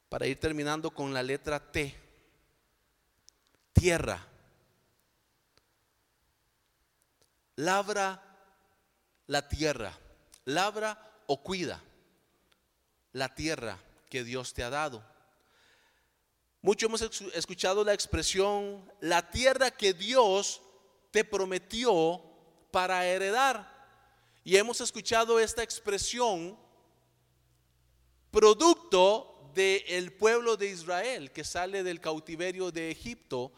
Para 0.09 0.29
ir 0.29 0.39
terminando 0.39 0.93
con 0.93 1.13
la 1.13 1.25
letra 1.25 1.59
T. 1.59 1.93
Tierra. 3.73 4.25
Labra 7.57 8.23
la 9.27 9.49
tierra. 9.49 9.99
Labra 10.45 11.13
o 11.27 11.43
cuida 11.43 11.83
la 13.15 13.35
tierra 13.35 13.77
que 14.13 14.25
Dios 14.25 14.53
te 14.53 14.63
ha 14.63 14.69
dado. 14.69 15.03
Mucho 16.61 16.85
hemos 16.85 17.01
escuchado 17.01 17.83
la 17.83 17.95
expresión, 17.95 18.85
la 19.01 19.31
tierra 19.31 19.71
que 19.71 19.95
Dios 19.95 20.61
te 21.11 21.25
prometió 21.25 22.23
para 22.71 23.07
heredar. 23.07 23.73
Y 24.45 24.59
hemos 24.59 24.83
escuchado 24.83 25.41
esta 25.41 25.63
expresión 25.63 26.59
producto 28.31 29.51
del 29.55 30.13
pueblo 30.13 30.59
de 30.59 30.67
Israel 30.67 31.31
que 31.31 31.43
sale 31.43 31.83
del 31.83 31.99
cautiverio 31.99 32.71
de 32.71 32.91
Egipto 32.91 33.51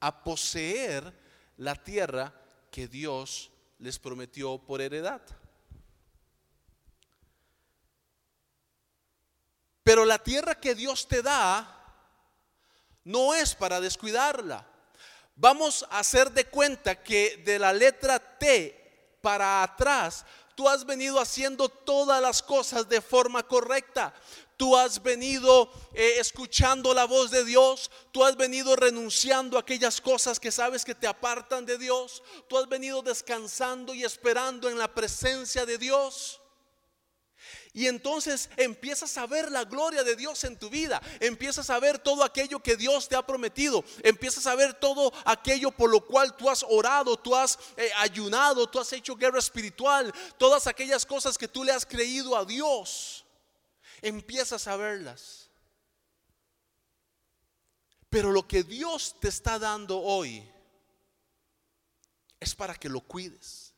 a 0.00 0.24
poseer 0.24 1.14
la 1.56 1.76
tierra 1.76 2.34
que 2.72 2.88
Dios 2.88 3.52
les 3.78 4.00
prometió 4.00 4.58
por 4.58 4.80
heredad. 4.80 5.22
Pero 9.90 10.04
la 10.04 10.20
tierra 10.20 10.54
que 10.54 10.76
Dios 10.76 11.08
te 11.08 11.20
da 11.20 11.66
no 13.02 13.34
es 13.34 13.56
para 13.56 13.80
descuidarla. 13.80 14.64
Vamos 15.34 15.84
a 15.90 15.98
hacer 15.98 16.30
de 16.30 16.44
cuenta 16.44 17.02
que 17.02 17.38
de 17.38 17.58
la 17.58 17.72
letra 17.72 18.20
T 18.20 19.18
para 19.20 19.64
atrás, 19.64 20.24
tú 20.54 20.68
has 20.68 20.86
venido 20.86 21.18
haciendo 21.18 21.68
todas 21.68 22.22
las 22.22 22.40
cosas 22.40 22.88
de 22.88 23.00
forma 23.00 23.42
correcta. 23.42 24.14
Tú 24.56 24.76
has 24.76 25.02
venido 25.02 25.68
eh, 25.92 26.18
escuchando 26.20 26.94
la 26.94 27.06
voz 27.06 27.32
de 27.32 27.44
Dios. 27.44 27.90
Tú 28.12 28.24
has 28.24 28.36
venido 28.36 28.76
renunciando 28.76 29.56
a 29.56 29.62
aquellas 29.62 30.00
cosas 30.00 30.38
que 30.38 30.52
sabes 30.52 30.84
que 30.84 30.94
te 30.94 31.08
apartan 31.08 31.66
de 31.66 31.76
Dios. 31.78 32.22
Tú 32.48 32.56
has 32.56 32.68
venido 32.68 33.02
descansando 33.02 33.92
y 33.92 34.04
esperando 34.04 34.70
en 34.70 34.78
la 34.78 34.94
presencia 34.94 35.66
de 35.66 35.78
Dios. 35.78 36.39
Y 37.72 37.86
entonces 37.86 38.50
empiezas 38.56 39.16
a 39.16 39.26
ver 39.26 39.50
la 39.52 39.64
gloria 39.64 40.02
de 40.02 40.16
Dios 40.16 40.42
en 40.42 40.58
tu 40.58 40.68
vida. 40.68 41.00
Empiezas 41.20 41.70
a 41.70 41.78
ver 41.78 41.98
todo 42.00 42.24
aquello 42.24 42.60
que 42.60 42.76
Dios 42.76 43.08
te 43.08 43.14
ha 43.14 43.24
prometido. 43.24 43.84
Empiezas 44.02 44.46
a 44.46 44.56
ver 44.56 44.74
todo 44.74 45.12
aquello 45.24 45.70
por 45.70 45.88
lo 45.88 46.04
cual 46.04 46.36
tú 46.36 46.50
has 46.50 46.64
orado, 46.68 47.16
tú 47.16 47.36
has 47.36 47.58
eh, 47.76 47.90
ayunado, 47.98 48.68
tú 48.68 48.80
has 48.80 48.92
hecho 48.92 49.14
guerra 49.14 49.38
espiritual. 49.38 50.12
Todas 50.36 50.66
aquellas 50.66 51.06
cosas 51.06 51.38
que 51.38 51.46
tú 51.46 51.62
le 51.62 51.70
has 51.70 51.86
creído 51.86 52.36
a 52.36 52.44
Dios. 52.44 53.24
Empiezas 54.02 54.66
a 54.66 54.76
verlas. 54.76 55.48
Pero 58.08 58.32
lo 58.32 58.48
que 58.48 58.64
Dios 58.64 59.14
te 59.20 59.28
está 59.28 59.60
dando 59.60 60.00
hoy 60.00 60.44
es 62.40 62.56
para 62.56 62.74
que 62.74 62.88
lo 62.88 63.00
cuides 63.00 63.69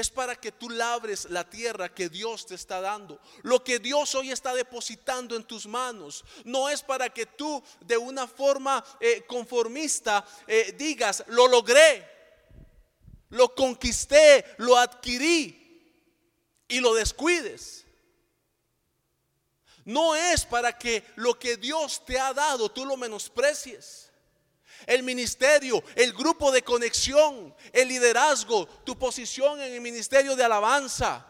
es 0.00 0.10
para 0.10 0.34
que 0.34 0.52
tú 0.52 0.68
labres 0.68 1.26
la 1.30 1.48
tierra 1.48 1.94
que 1.94 2.08
Dios 2.08 2.46
te 2.46 2.54
está 2.54 2.80
dando. 2.80 3.20
Lo 3.42 3.62
que 3.62 3.78
Dios 3.78 4.14
hoy 4.14 4.30
está 4.30 4.54
depositando 4.54 5.36
en 5.36 5.44
tus 5.44 5.66
manos. 5.66 6.24
No 6.44 6.68
es 6.68 6.82
para 6.82 7.08
que 7.10 7.26
tú 7.26 7.62
de 7.80 7.96
una 7.96 8.26
forma 8.26 8.84
eh, 8.98 9.24
conformista 9.26 10.26
eh, 10.46 10.74
digas, 10.76 11.24
lo 11.28 11.46
logré, 11.46 12.08
lo 13.30 13.54
conquisté, 13.54 14.44
lo 14.58 14.76
adquirí 14.76 15.56
y 16.68 16.80
lo 16.80 16.94
descuides. 16.94 17.86
No 19.84 20.14
es 20.14 20.44
para 20.44 20.76
que 20.76 21.04
lo 21.16 21.38
que 21.38 21.56
Dios 21.56 22.04
te 22.04 22.18
ha 22.18 22.34
dado 22.34 22.70
tú 22.70 22.84
lo 22.84 22.96
menosprecies 22.96 24.09
el 24.86 25.02
ministerio, 25.02 25.82
el 25.94 26.12
grupo 26.12 26.50
de 26.52 26.62
conexión, 26.62 27.54
el 27.72 27.88
liderazgo, 27.88 28.66
tu 28.84 28.98
posición 28.98 29.60
en 29.60 29.72
el 29.72 29.80
ministerio 29.80 30.36
de 30.36 30.44
alabanza, 30.44 31.26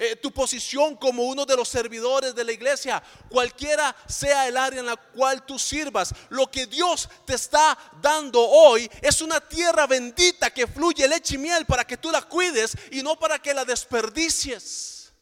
eh, 0.00 0.14
tu 0.14 0.30
posición 0.30 0.94
como 0.94 1.24
uno 1.24 1.44
de 1.44 1.56
los 1.56 1.68
servidores 1.68 2.32
de 2.32 2.44
la 2.44 2.52
iglesia, 2.52 3.02
cualquiera 3.28 3.96
sea 4.06 4.46
el 4.46 4.56
área 4.56 4.78
en 4.78 4.86
la 4.86 4.96
cual 4.96 5.44
tú 5.44 5.58
sirvas, 5.58 6.14
lo 6.28 6.48
que 6.48 6.66
Dios 6.66 7.08
te 7.24 7.34
está 7.34 7.76
dando 8.00 8.40
hoy 8.40 8.88
es 9.02 9.20
una 9.20 9.40
tierra 9.40 9.88
bendita 9.88 10.50
que 10.50 10.68
fluye 10.68 11.08
leche 11.08 11.34
y 11.34 11.38
miel 11.38 11.66
para 11.66 11.84
que 11.84 11.96
tú 11.96 12.12
la 12.12 12.22
cuides 12.22 12.76
y 12.92 13.02
no 13.02 13.18
para 13.18 13.40
que 13.40 13.52
la 13.52 13.64
desperdicies. 13.64 15.12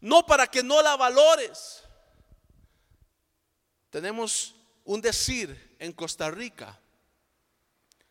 No 0.00 0.26
para 0.26 0.48
que 0.48 0.64
no 0.64 0.82
la 0.82 0.96
valores. 0.96 1.84
Tenemos 3.90 4.56
un 4.84 5.00
decir 5.00 5.76
en 5.78 5.92
Costa 5.92 6.30
Rica. 6.30 6.78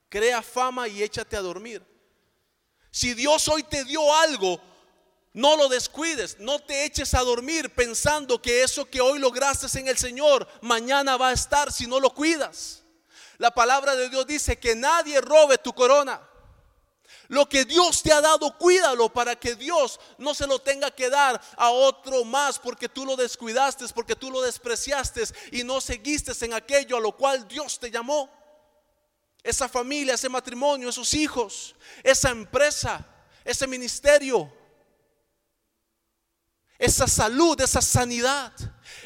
Crea 0.09 0.41
fama 0.41 0.87
y 0.87 1.03
échate 1.03 1.35
a 1.37 1.41
dormir. 1.41 1.83
Si 2.91 3.13
Dios 3.13 3.47
hoy 3.47 3.63
te 3.63 3.83
dio 3.83 4.15
algo, 4.15 4.59
no 5.33 5.55
lo 5.55 5.69
descuides, 5.69 6.37
no 6.39 6.59
te 6.59 6.85
eches 6.85 7.13
a 7.13 7.21
dormir 7.21 7.73
pensando 7.73 8.41
que 8.41 8.63
eso 8.63 8.89
que 8.89 9.01
hoy 9.01 9.19
lograste 9.19 9.79
en 9.79 9.87
el 9.87 9.97
Señor, 9.97 10.47
mañana 10.61 11.17
va 11.17 11.29
a 11.29 11.33
estar 11.33 11.71
si 11.71 11.85
no 11.85 11.99
lo 11.99 12.13
cuidas. 12.13 12.83
La 13.37 13.51
palabra 13.51 13.95
de 13.95 14.09
Dios 14.09 14.27
dice 14.27 14.59
que 14.59 14.75
nadie 14.75 15.21
robe 15.21 15.57
tu 15.57 15.73
corona. 15.73 16.28
Lo 17.29 17.47
que 17.47 17.63
Dios 17.63 18.01
te 18.01 18.11
ha 18.11 18.21
dado, 18.21 18.57
cuídalo 18.57 19.07
para 19.13 19.35
que 19.35 19.53
Dios 19.53 19.99
no 20.17 20.33
se 20.33 20.47
lo 20.47 20.59
tenga 20.59 20.89
que 20.89 21.11
dar 21.11 21.39
a 21.57 21.69
otro 21.69 22.25
más 22.25 22.57
porque 22.57 22.89
tú 22.89 23.05
lo 23.05 23.15
descuidaste, 23.15 23.85
porque 23.89 24.15
tú 24.15 24.31
lo 24.31 24.41
despreciaste 24.41 25.23
y 25.51 25.63
no 25.63 25.79
seguiste 25.79 26.33
en 26.43 26.53
aquello 26.53 26.97
a 26.97 26.99
lo 26.99 27.15
cual 27.15 27.47
Dios 27.47 27.79
te 27.79 27.91
llamó. 27.91 28.31
Esa 29.43 29.69
familia, 29.69 30.15
ese 30.15 30.27
matrimonio, 30.27 30.89
esos 30.89 31.13
hijos, 31.13 31.75
esa 32.03 32.31
empresa, 32.31 33.05
ese 33.45 33.67
ministerio, 33.67 34.51
esa 36.79 37.07
salud, 37.07 37.59
esa 37.61 37.81
sanidad 37.81 38.51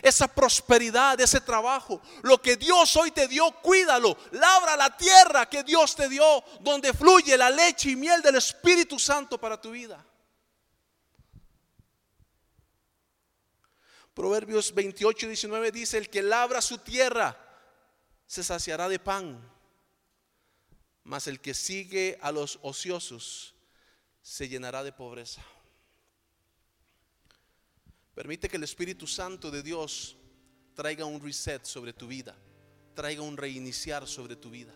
esa 0.02 0.28
prosperidad, 0.28 1.20
ese 1.20 1.40
trabajo. 1.42 2.02
Lo 2.22 2.42
que 2.42 2.58
Dios 2.58 2.96
hoy 2.98 3.12
te 3.12 3.28
dio, 3.28 3.50
cuídalo. 3.62 4.18
Labra 4.32 4.76
la 4.76 4.96
tierra 4.96 5.50
que 5.50 5.64
Dios 5.64 5.96
te 5.96 6.10
dio, 6.10 6.44
donde 6.60 6.94
fluye 6.94 7.38
la 7.38 7.50
leche 7.50 7.92
y 7.92 7.96
miel 7.96 8.22
del 8.22 8.36
Espíritu 8.36 9.00
Santo 9.00 9.40
para 9.40 9.60
tu 9.60 9.72
vida. 9.72 10.06
Proverbios 14.14 14.74
28 14.74 15.26
y 15.26 15.30
19 15.30 15.72
dice, 15.72 15.98
el 15.98 16.10
que 16.10 16.22
labra 16.22 16.62
su 16.62 16.78
tierra 16.78 17.36
se 18.28 18.44
saciará 18.44 18.88
de 18.88 19.00
pan, 19.00 19.42
mas 21.04 21.28
el 21.28 21.40
que 21.40 21.54
sigue 21.54 22.20
a 22.22 22.32
los 22.32 22.60
ociosos 22.62 23.56
se 24.22 24.48
llenará 24.48 24.84
de 24.84 24.92
pobreza. 24.92 25.42
Permite 28.14 28.48
que 28.48 28.58
el 28.58 28.64
Espíritu 28.64 29.08
Santo 29.08 29.50
de 29.50 29.64
Dios 29.64 30.16
traiga 30.76 31.06
un 31.06 31.22
reset 31.22 31.66
sobre 31.66 31.94
tu 31.94 32.08
vida, 32.08 32.36
traiga 32.94 33.24
un 33.24 33.38
reiniciar 33.38 34.08
sobre 34.08 34.36
tu 34.36 34.50
vida. 34.52 34.74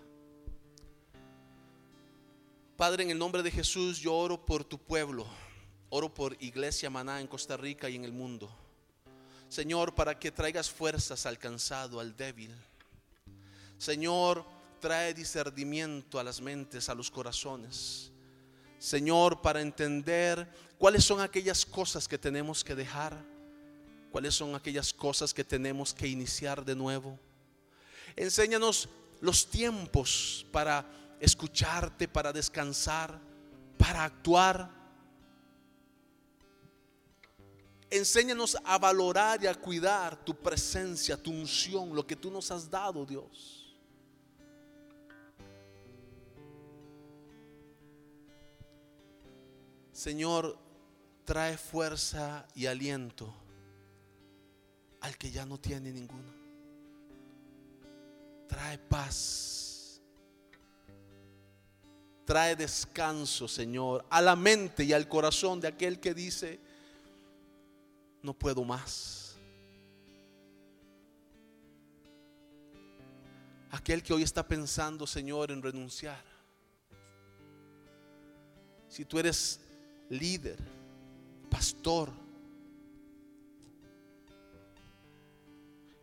Padre, 2.76 3.04
en 3.04 3.12
el 3.12 3.18
nombre 3.18 3.44
de 3.44 3.52
Jesús, 3.52 4.00
yo 4.00 4.14
oro 4.16 4.44
por 4.44 4.64
tu 4.64 4.80
pueblo, 4.80 5.26
oro 5.90 6.14
por 6.14 6.36
Iglesia 6.40 6.90
Maná 6.90 7.22
en 7.22 7.28
Costa 7.28 7.58
Rica 7.58 7.90
y 7.90 7.96
en 7.96 8.06
el 8.06 8.12
mundo. 8.12 8.50
Señor, 9.50 9.96
para 9.96 10.20
que 10.20 10.32
traigas 10.32 10.70
fuerzas 10.70 11.26
al 11.26 11.38
cansado, 11.38 12.00
al 12.00 12.16
débil. 12.16 12.54
Señor, 13.78 14.46
trae 14.80 15.14
discernimiento 15.14 16.20
a 16.20 16.24
las 16.24 16.42
mentes, 16.42 16.90
a 16.90 16.96
los 16.96 17.10
corazones. 17.10 18.12
Señor, 18.80 19.42
para 19.42 19.62
entender 19.62 20.48
cuáles 20.78 21.04
son 21.04 21.22
aquellas 21.22 21.66
cosas 21.66 22.08
que 22.08 22.18
tenemos 22.18 22.64
que 22.64 22.76
dejar, 22.76 23.18
cuáles 24.12 24.36
son 24.36 24.56
aquellas 24.56 24.94
cosas 24.94 25.34
que 25.34 25.44
tenemos 25.44 25.94
que 25.94 26.08
iniciar 26.08 26.64
de 26.64 26.76
nuevo. 26.76 27.20
Enséñanos 28.16 28.90
los 29.22 29.48
tiempos 29.50 30.46
para 30.52 30.86
escucharte, 31.20 32.08
para 32.08 32.32
descansar, 32.32 33.20
para 33.78 34.04
actuar. 34.04 34.70
Enséñanos 37.90 38.58
a 38.64 38.78
valorar 38.78 39.44
y 39.44 39.48
a 39.48 39.56
cuidar 39.56 40.24
tu 40.24 40.36
presencia, 40.36 41.22
tu 41.22 41.32
unción, 41.32 41.96
lo 41.96 42.06
que 42.06 42.16
tú 42.16 42.30
nos 42.30 42.52
has 42.52 42.70
dado, 42.70 43.06
Dios. 43.06 43.57
Señor, 49.98 50.56
trae 51.26 51.58
fuerza 51.58 52.46
y 52.54 52.68
aliento 52.68 53.34
al 55.02 55.18
que 55.18 55.32
ya 55.32 55.44
no 55.44 55.60
tiene 55.60 55.92
ninguno. 55.92 56.32
Trae 58.48 58.78
paz. 58.78 60.00
Trae 62.26 62.56
descanso, 62.56 63.48
Señor, 63.48 64.06
a 64.12 64.22
la 64.22 64.36
mente 64.36 64.84
y 64.84 64.94
al 64.94 65.08
corazón 65.08 65.60
de 65.60 65.70
aquel 65.70 66.00
que 66.00 66.14
dice, 66.14 66.60
no 68.22 68.36
puedo 68.36 68.64
más. 68.64 69.36
Aquel 73.72 74.04
que 74.04 74.14
hoy 74.14 74.22
está 74.22 74.48
pensando, 74.48 75.08
Señor, 75.08 75.50
en 75.50 75.64
renunciar. 75.64 76.24
Si 78.88 79.04
tú 79.04 79.18
eres 79.18 79.62
líder, 80.10 80.58
pastor, 81.50 82.12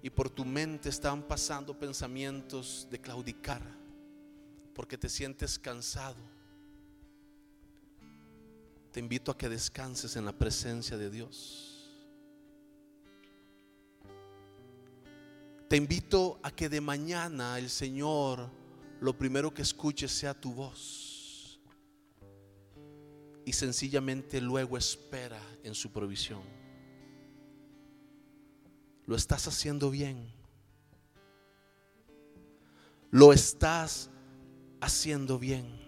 y 0.03 0.11
por 0.11 0.29
tu 0.29 0.45
mente 0.45 0.91
están 0.91 1.23
pasando 1.23 1.79
pensamientos 1.79 2.87
de 2.91 3.01
claudicar, 3.01 3.63
porque 4.75 4.99
te 4.99 5.09
sientes 5.09 5.59
cansado, 5.59 6.19
te 8.93 9.01
invito 9.01 9.33
a 9.33 9.39
que 9.39 9.49
descanses 9.49 10.17
en 10.17 10.27
la 10.27 10.33
presencia 10.33 10.97
de 10.97 11.11
Dios. 11.11 11.71
Te 15.69 15.77
invito 15.77 16.39
a 16.43 16.51
que 16.51 16.69
de 16.69 16.81
mañana 16.81 17.59
el 17.59 17.71
Señor 17.71 18.49
lo 19.01 19.17
primero 19.17 19.53
que 19.53 19.63
escuche 19.63 20.07
sea 20.07 20.35
tu 20.35 20.53
voz 20.53 21.14
y 23.45 23.53
sencillamente 23.53 24.41
luego 24.41 24.79
espera 24.79 25.41
en 25.63 25.75
su 25.75 25.91
provisión. 25.91 26.43
Lo 29.07 29.17
estás 29.17 29.47
haciendo 29.47 29.91
bien. 29.91 30.33
Lo 33.11 33.33
estás 33.33 34.11
haciendo 34.81 35.39
bien. 35.39 35.85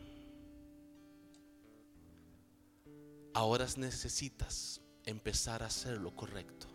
Ahora 3.32 3.66
necesitas 3.76 4.80
empezar 5.04 5.62
a 5.62 5.66
hacer 5.66 5.98
lo 5.98 6.14
correcto. 6.14 6.66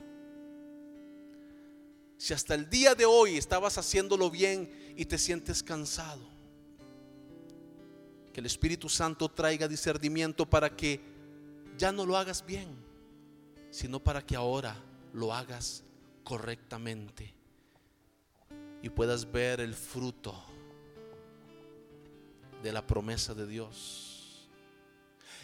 Si 2.17 2.33
hasta 2.33 2.53
el 2.53 2.69
día 2.69 2.93
de 2.93 3.05
hoy 3.05 3.37
estabas 3.37 3.77
haciéndolo 3.77 4.29
bien 4.29 4.93
y 4.95 5.05
te 5.05 5.17
sientes 5.17 5.63
cansado, 5.63 6.30
que 8.31 8.39
el 8.39 8.45
Espíritu 8.45 8.89
Santo 8.89 9.29
traiga 9.29 9.67
discernimiento 9.67 10.49
para 10.49 10.75
que 10.75 11.01
ya 11.77 11.91
no 11.91 12.05
lo 12.05 12.17
hagas 12.17 12.45
bien, 12.45 12.69
sino 13.69 13.99
para 13.99 14.25
que 14.25 14.35
ahora 14.35 14.75
lo 15.13 15.33
hagas 15.33 15.83
correctamente 16.23 17.33
y 18.81 18.89
puedas 18.89 19.31
ver 19.31 19.59
el 19.59 19.73
fruto 19.73 20.35
de 22.63 22.71
la 22.71 22.85
promesa 22.85 23.33
de 23.33 23.47
Dios 23.47 24.49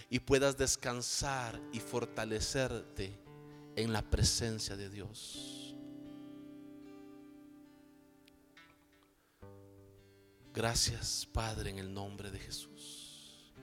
y 0.09 0.19
puedas 0.19 0.57
descansar 0.57 1.59
y 1.73 1.79
fortalecerte 1.79 3.17
en 3.75 3.93
la 3.93 4.01
presencia 4.01 4.75
de 4.75 4.89
Dios. 4.89 5.56
Gracias, 10.57 11.27
Padre, 11.31 11.69
en 11.69 11.77
el 11.77 11.93
nombre 11.93 12.31
de 12.31 12.39
Jesús. 12.39 13.53